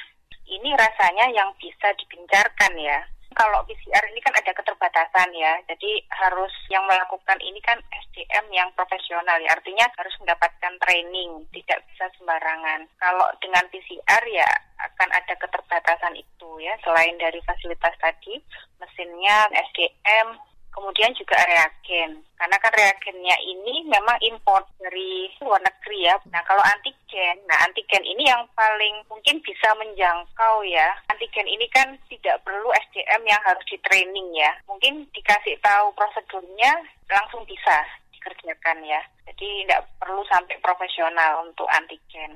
ini 0.45 0.77
rasanya 0.77 1.25
yang 1.33 1.49
bisa 1.57 1.89
digencarkan 1.97 2.77
ya. 2.77 3.01
Kalau 3.35 3.67
PCR 3.67 4.05
ini 4.15 4.23
kan 4.23 4.31
ada 4.31 4.51
keterbatasan 4.55 5.29
ya, 5.35 5.59
jadi 5.67 5.91
harus 6.07 6.55
yang 6.71 6.87
melakukan 6.87 7.35
ini 7.43 7.59
kan 7.59 7.75
SDM 7.91 8.47
yang 8.55 8.71
profesional 8.79 9.35
ya, 9.43 9.51
artinya 9.51 9.91
harus 9.99 10.15
mendapatkan 10.23 10.73
training, 10.79 11.43
tidak 11.51 11.83
bisa 11.91 12.07
sembarangan. 12.15 12.87
Kalau 12.95 13.27
dengan 13.43 13.67
PCR 13.67 14.23
ya 14.31 14.47
akan 14.79 15.09
ada 15.11 15.35
keterbatasan 15.35 16.15
itu 16.15 16.49
ya, 16.63 16.79
selain 16.79 17.19
dari 17.19 17.43
fasilitas 17.43 17.91
tadi, 17.99 18.39
mesinnya, 18.79 19.51
SDM, 19.51 20.39
kemudian 20.75 21.15
juga 21.15 21.39
reagen. 21.47 22.19
Karena 22.35 22.59
kan 22.59 22.73
reagennya 22.75 23.35
ini 23.47 23.87
memang 23.87 24.19
import 24.27 24.67
dari 24.75 25.31
luar 25.39 25.63
negeri 25.63 26.11
ya. 26.11 26.19
Nah 26.27 26.43
kalau 26.43 26.59
antigen, 26.67 27.39
nah 27.47 27.55
antigen 27.63 28.03
ini 28.03 28.27
yang 28.27 28.43
paling 28.51 28.99
mungkin 29.07 29.39
bisa 29.39 29.71
menjangkau 29.79 30.67
ya. 30.67 30.91
Antigen 31.07 31.47
ini 31.47 31.63
kan 31.71 31.95
tidak 32.11 32.43
perlu 32.43 32.67
SDM 32.91 33.23
yang 33.23 33.41
harus 33.47 33.63
di 33.71 33.79
training 33.87 34.27
ya. 34.35 34.51
Mungkin 34.67 35.07
dikasih 35.15 35.55
tahu 35.63 35.95
prosedurnya 35.95 36.83
langsung 37.07 37.47
bisa 37.47 37.87
dikerjakan 38.11 38.83
ya. 38.83 38.99
Jadi 39.31 39.63
tidak 39.63 39.87
perlu 40.03 40.21
sampai 40.27 40.59
profesional 40.59 41.47
untuk 41.47 41.65
antigen. 41.71 42.35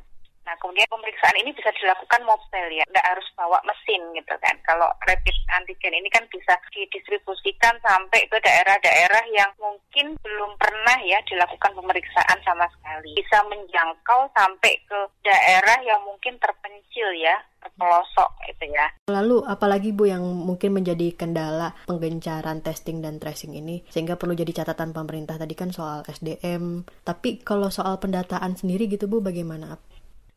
Nah, 0.50 0.58
kemudian 0.58 0.90
pemeriksaan 0.90 1.38
ini 1.46 1.54
bisa 1.54 1.70
dilakukan 1.78 2.26
mobile 2.26 2.74
ya, 2.74 2.82
tidak 2.90 3.06
harus 3.06 3.28
bawa 3.38 3.62
mesin 3.70 4.02
gitu 4.18 4.34
kan. 4.42 4.58
Kalau 4.66 4.90
rapid 5.06 5.38
antigen 5.54 5.94
ini 5.94 6.10
kan 6.10 6.26
bisa 6.26 6.58
didistribusikan 6.74 7.78
sampai 7.86 8.26
ke 8.26 8.34
daerah-daerah 8.42 9.30
yang 9.30 9.54
mungkin 9.62 10.18
belum 10.18 10.58
pernah 10.58 10.98
ya 11.06 11.22
dilakukan 11.30 11.78
pemeriksaan 11.78 12.42
sama 12.42 12.66
sekali. 12.66 13.14
Bisa 13.14 13.46
menjangkau 13.46 14.34
sampai 14.34 14.74
ke 14.90 15.00
daerah 15.22 15.86
yang 15.86 16.02
mungkin 16.02 16.42
terpencil 16.42 17.14
ya, 17.14 17.38
terpelosok 17.62 18.34
itu 18.50 18.74
ya. 18.74 18.90
Lalu 19.06 19.46
apalagi 19.46 19.94
Bu 19.94 20.10
yang 20.10 20.26
mungkin 20.26 20.74
menjadi 20.74 21.14
kendala 21.14 21.78
penggencaran 21.86 22.66
testing 22.66 23.06
dan 23.06 23.22
tracing 23.22 23.54
ini 23.54 23.86
sehingga 23.94 24.18
perlu 24.18 24.34
jadi 24.34 24.66
catatan 24.66 24.98
pemerintah 24.98 25.38
tadi 25.38 25.54
kan 25.54 25.70
soal 25.70 26.02
SDM. 26.10 26.90
Tapi 27.06 27.46
kalau 27.46 27.70
soal 27.70 28.02
pendataan 28.02 28.58
sendiri 28.58 28.90
gitu 28.90 29.06
Bu 29.06 29.22
bagaimana? 29.22 29.78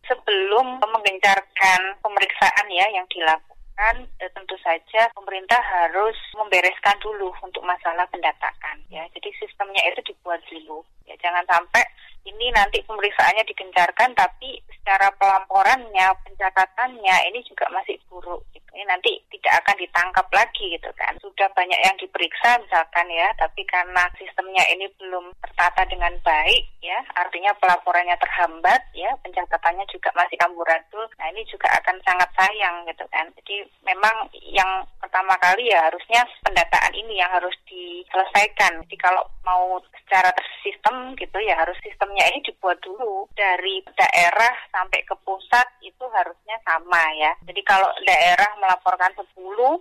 Sebelum 0.06 0.82
menggencarkan 0.82 1.80
pemeriksaan 2.02 2.66
ya 2.70 2.86
yang 2.90 3.06
dilakukan 3.10 3.94
eh, 4.18 4.30
tentu 4.34 4.56
saja 4.60 5.08
pemerintah 5.14 5.58
harus 5.58 6.16
membereskan 6.34 6.96
dulu 7.02 7.30
untuk 7.42 7.62
masalah 7.62 8.06
pendataan 8.10 8.82
ya. 8.90 9.06
Jadi 9.14 9.30
sistemnya 9.38 9.82
itu 9.90 10.12
dibuat 10.12 10.42
dulu. 10.50 10.82
Ya 11.06 11.14
jangan 11.22 11.46
sampai 11.46 11.82
ini 12.22 12.54
nanti 12.54 12.78
pemeriksaannya 12.87 13.42
digencarkan 13.46 14.14
tapi 14.14 14.62
secara 14.78 15.11
pelamporannya 15.14 16.06
pencatatannya 16.26 17.16
ini 17.30 17.38
juga 17.46 17.70
masih 17.70 17.98
buruk 18.11 18.42
gitu. 18.50 18.66
ini 18.74 18.82
nanti 18.88 19.14
tidak 19.30 19.62
akan 19.62 19.76
ditangkap 19.78 20.26
lagi 20.35 20.64
gitu 20.74 20.90
kan. 20.98 21.14
Sudah 21.22 21.46
banyak 21.54 21.80
yang 21.82 21.96
diperiksa 21.98 22.58
misalkan 22.62 23.06
ya 23.11 23.30
tapi 23.38 23.62
karena 23.66 24.06
sistemnya 24.18 24.62
ini 24.74 24.90
belum 24.98 25.35
tertata 25.38 25.87
dengan 25.87 26.14
baik 26.26 26.66
ya 26.82 26.98
artinya 27.14 27.54
pelaporannya 27.62 28.18
terhambat 28.18 28.82
ya 28.94 29.11
pencatatannya 29.22 29.87
juga 29.90 30.11
masih 30.18 30.38
amburadul 30.42 31.06
nah 31.18 31.30
ini 31.30 31.46
juga 31.46 31.70
akan 31.78 31.96
sangat 32.02 32.30
sayang 32.35 32.87
gitu 32.90 33.06
kan. 33.11 33.26
Jadi 33.42 33.66
memang 33.87 34.30
yang 34.50 34.82
pertama 34.98 35.35
kali 35.38 35.70
ya 35.70 35.90
harusnya 35.90 36.26
pendataan 36.42 36.94
ini 36.94 37.22
yang 37.22 37.30
harus 37.30 37.54
diselesaikan. 37.70 38.82
Jadi 38.87 38.96
kalau 38.98 39.22
mau 39.46 39.78
secara 40.02 40.28
tersistem 40.35 41.16
gitu 41.16 41.38
ya 41.40 41.56
harus 41.56 41.76
sistemnya 42.12 42.29
ini 42.29 42.44
dibuat 42.44 42.77
dulu 42.85 43.25
dari 43.33 43.81
daerah 43.96 44.53
sampai 44.68 45.01
ke 45.09 45.16
pusat 45.25 45.64
itu 45.81 46.05
harusnya 46.12 46.61
sama 46.61 47.01
ya. 47.16 47.33
Jadi 47.48 47.64
kalau 47.64 47.88
daerah 48.05 48.53
melaporkan 48.61 49.16
10 49.16 49.33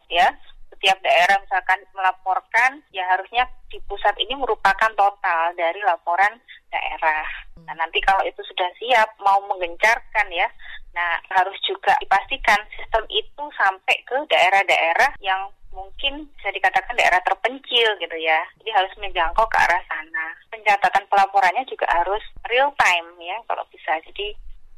ya, 0.08 0.32
setiap 0.72 0.96
daerah 1.04 1.36
misalkan 1.44 1.84
melaporkan 1.92 2.80
ya 2.96 3.04
harusnya 3.12 3.44
di 3.68 3.84
pusat 3.84 4.16
ini 4.16 4.40
merupakan 4.40 4.96
total 4.96 5.52
dari 5.60 5.84
laporan 5.84 6.40
daerah. 6.72 7.28
Nah, 7.68 7.76
nanti 7.76 8.00
kalau 8.00 8.24
itu 8.24 8.40
sudah 8.48 8.72
siap 8.80 9.12
mau 9.20 9.44
menggencarkan 9.52 10.32
ya. 10.32 10.48
Nah, 10.96 11.20
harus 11.36 11.60
juga 11.68 12.00
dipastikan 12.00 12.64
sistem 12.80 13.04
itu 13.12 13.44
sampai 13.60 14.08
ke 14.08 14.16
daerah-daerah 14.32 15.20
yang 15.20 15.52
mungkin 15.72 16.28
bisa 16.38 16.50
dikatakan 16.52 16.94
daerah 17.00 17.20
terpencil 17.24 17.90
gitu 17.98 18.18
ya. 18.20 18.40
Jadi 18.60 18.70
harus 18.76 18.94
menjangkau 19.00 19.48
ke 19.48 19.58
arah 19.58 19.82
sana. 19.88 20.36
Pencatatan 20.52 21.08
pelaporannya 21.08 21.64
juga 21.66 21.88
harus 21.90 22.22
real 22.52 22.72
time 22.76 23.08
ya 23.24 23.40
kalau 23.48 23.64
bisa. 23.72 23.98
Jadi 24.06 24.36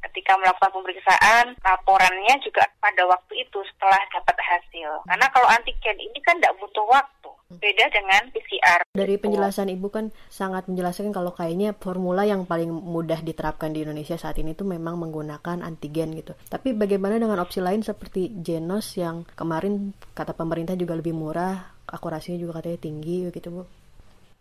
ketika 0.09 0.37
melakukan 0.37 0.71
pemeriksaan, 0.71 1.57
laporannya 1.63 2.35
juga 2.43 2.67
pada 2.77 3.03
waktu 3.07 3.33
itu 3.41 3.59
setelah 3.73 3.99
dapat 4.13 4.37
hasil. 4.37 5.01
Karena 5.07 5.27
kalau 5.31 5.47
antigen 5.49 5.97
ini 5.97 6.19
kan 6.21 6.37
tidak 6.37 6.55
butuh 6.59 6.85
waktu, 6.85 7.31
beda 7.59 7.85
dengan 7.93 8.23
PCR. 8.33 8.81
Dari 8.93 9.15
penjelasan 9.21 9.69
Ibu 9.69 9.87
kan 9.93 10.05
sangat 10.27 10.65
menjelaskan 10.65 11.13
kalau 11.13 11.33
kayaknya 11.33 11.77
formula 11.77 12.25
yang 12.25 12.49
paling 12.49 12.69
mudah 12.69 13.21
diterapkan 13.21 13.73
di 13.73 13.85
Indonesia 13.85 14.17
saat 14.17 14.37
ini 14.41 14.57
itu 14.57 14.65
memang 14.65 14.97
menggunakan 14.97 15.61
antigen 15.61 16.13
gitu. 16.17 16.33
Tapi 16.49 16.73
bagaimana 16.73 17.21
dengan 17.21 17.41
opsi 17.41 17.61
lain 17.61 17.85
seperti 17.85 18.33
Genos 18.41 18.97
yang 18.97 19.27
kemarin 19.37 19.93
kata 20.17 20.33
pemerintah 20.33 20.73
juga 20.73 20.97
lebih 20.97 21.13
murah, 21.13 21.73
akurasinya 21.85 22.41
juga 22.41 22.61
katanya 22.61 22.79
tinggi 22.81 23.29
gitu 23.29 23.49
Bu? 23.49 23.63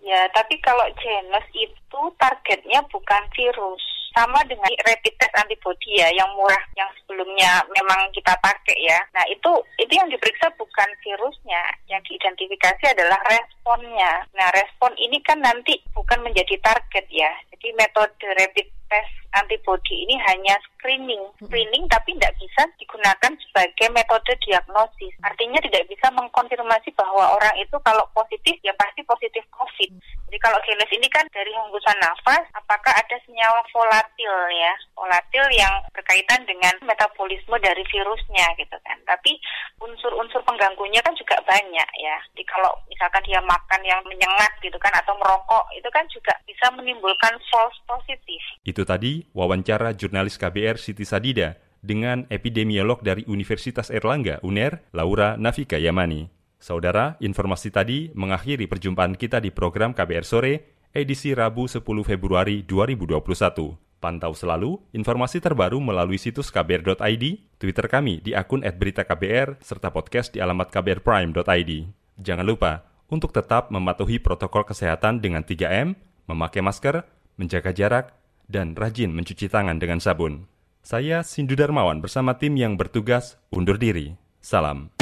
Ya, 0.03 0.27
tapi 0.35 0.59
kalau 0.59 0.83
Genos 0.99 1.47
itu 1.55 2.01
targetnya 2.19 2.83
bukan 2.91 3.23
virus 3.37 3.92
sama 4.15 4.41
dengan 4.47 4.69
rapid 4.85 5.15
test 5.19 5.35
antibody 5.37 5.99
ya 5.99 6.09
yang 6.13 6.29
murah 6.37 6.61
yang 6.79 6.89
sebelumnya 7.03 7.65
memang 7.73 8.09
kita 8.13 8.33
pakai 8.41 8.77
ya. 8.81 9.01
Nah 9.17 9.25
itu 9.29 9.51
itu 9.81 9.93
yang 9.93 10.09
diperiksa 10.09 10.53
bukan 10.57 10.89
virusnya, 11.03 11.63
yang 11.89 12.01
diidentifikasi 12.05 12.85
adalah 12.93 13.19
responnya. 13.27 14.25
Nah 14.37 14.49
respon 14.55 14.93
ini 15.01 15.19
kan 15.25 15.41
nanti 15.41 15.81
bukan 15.97 16.21
menjadi 16.25 16.57
target 16.61 17.07
ya. 17.09 17.33
Jadi 17.53 17.73
metode 17.77 18.15
rapid 18.37 18.67
tes 18.93 19.09
antibody 19.33 20.05
ini 20.05 20.21
hanya 20.29 20.61
screening, 20.69 21.25
screening 21.41 21.89
tapi 21.89 22.13
tidak 22.21 22.37
bisa 22.37 22.63
digunakan 22.77 23.33
sebagai 23.49 23.89
metode 23.97 24.33
diagnosis. 24.45 25.17
Artinya 25.25 25.57
tidak 25.65 25.89
bisa 25.89 26.13
mengkonfirmasi 26.13 26.93
bahwa 26.93 27.33
orang 27.41 27.57
itu 27.57 27.77
kalau 27.81 28.05
positif 28.13 28.61
ya 28.61 28.77
pasti 28.77 29.01
positif 29.09 29.41
COVID. 29.57 29.91
Jadi 30.29 30.39
kalau 30.41 30.61
genes 30.65 30.91
ini 30.93 31.09
kan 31.09 31.25
dari 31.33 31.49
hembusan 31.53 31.97
nafas, 32.01 32.45
apakah 32.53 32.93
ada 32.93 33.17
senyawa 33.25 33.65
volatil 34.03 34.35
ya, 34.59 34.75
volatil 34.99 35.47
yang 35.55 35.75
berkaitan 35.95 36.43
dengan 36.43 36.75
metabolisme 36.83 37.55
dari 37.63 37.87
virusnya 37.87 38.47
gitu 38.59 38.75
kan. 38.83 38.99
Tapi 39.07 39.39
unsur-unsur 39.79 40.43
pengganggunya 40.43 40.99
kan 41.07 41.15
juga 41.15 41.39
banyak 41.47 41.89
ya. 42.03 42.17
Jadi 42.35 42.45
kalau 42.51 42.75
misalkan 42.91 43.23
dia 43.23 43.39
makan 43.39 43.83
yang 43.87 44.03
menyengat 44.03 44.51
gitu 44.59 44.75
kan 44.83 44.91
atau 44.99 45.15
merokok 45.23 45.71
itu 45.79 45.87
kan 45.95 46.03
juga 46.11 46.35
bisa 46.43 46.67
menimbulkan 46.75 47.39
false 47.47 47.79
positif. 47.87 48.43
Itu 48.67 48.83
tadi 48.83 49.23
wawancara 49.31 49.95
jurnalis 49.95 50.35
KBR 50.35 50.83
Siti 50.83 51.07
Sadida 51.07 51.55
dengan 51.83 52.27
epidemiolog 52.27 53.03
dari 53.07 53.23
Universitas 53.31 53.91
Erlangga 53.91 54.43
UNER, 54.43 54.83
Laura 54.95 55.39
Nafika 55.39 55.79
Yamani. 55.79 56.31
Saudara, 56.63 57.19
informasi 57.19 57.75
tadi 57.75 58.15
mengakhiri 58.15 58.71
perjumpaan 58.71 59.19
kita 59.19 59.43
di 59.43 59.51
program 59.51 59.91
KBR 59.91 60.23
Sore, 60.27 60.55
edisi 60.95 61.35
Rabu 61.35 61.67
10 61.67 61.83
Februari 62.07 62.63
2021. 62.63 63.82
Pantau 64.03 64.35
selalu 64.35 64.83
informasi 64.91 65.39
terbaru 65.39 65.79
melalui 65.79 66.19
situs 66.19 66.51
kbr.id, 66.51 67.25
Twitter 67.63 67.87
kami 67.87 68.19
di 68.19 68.35
akun 68.35 68.67
@beritaKBR, 68.67 69.63
serta 69.63 69.95
podcast 69.95 70.35
di 70.35 70.43
alamat 70.43 70.75
kbrprime.id. 70.75 71.73
Jangan 72.19 72.43
lupa 72.43 72.83
untuk 73.07 73.31
tetap 73.31 73.71
mematuhi 73.71 74.19
protokol 74.19 74.67
kesehatan 74.67 75.23
dengan 75.23 75.47
3M, 75.47 75.95
memakai 76.27 76.67
masker, 76.67 77.07
menjaga 77.39 77.71
jarak, 77.71 78.11
dan 78.51 78.75
rajin 78.75 79.15
mencuci 79.15 79.47
tangan 79.47 79.79
dengan 79.79 80.03
sabun. 80.03 80.51
Saya 80.83 81.23
Sindu 81.23 81.55
Darmawan 81.55 82.03
bersama 82.03 82.35
tim 82.35 82.59
yang 82.59 82.75
bertugas 82.75 83.39
undur 83.55 83.79
diri. 83.79 84.19
Salam. 84.43 85.02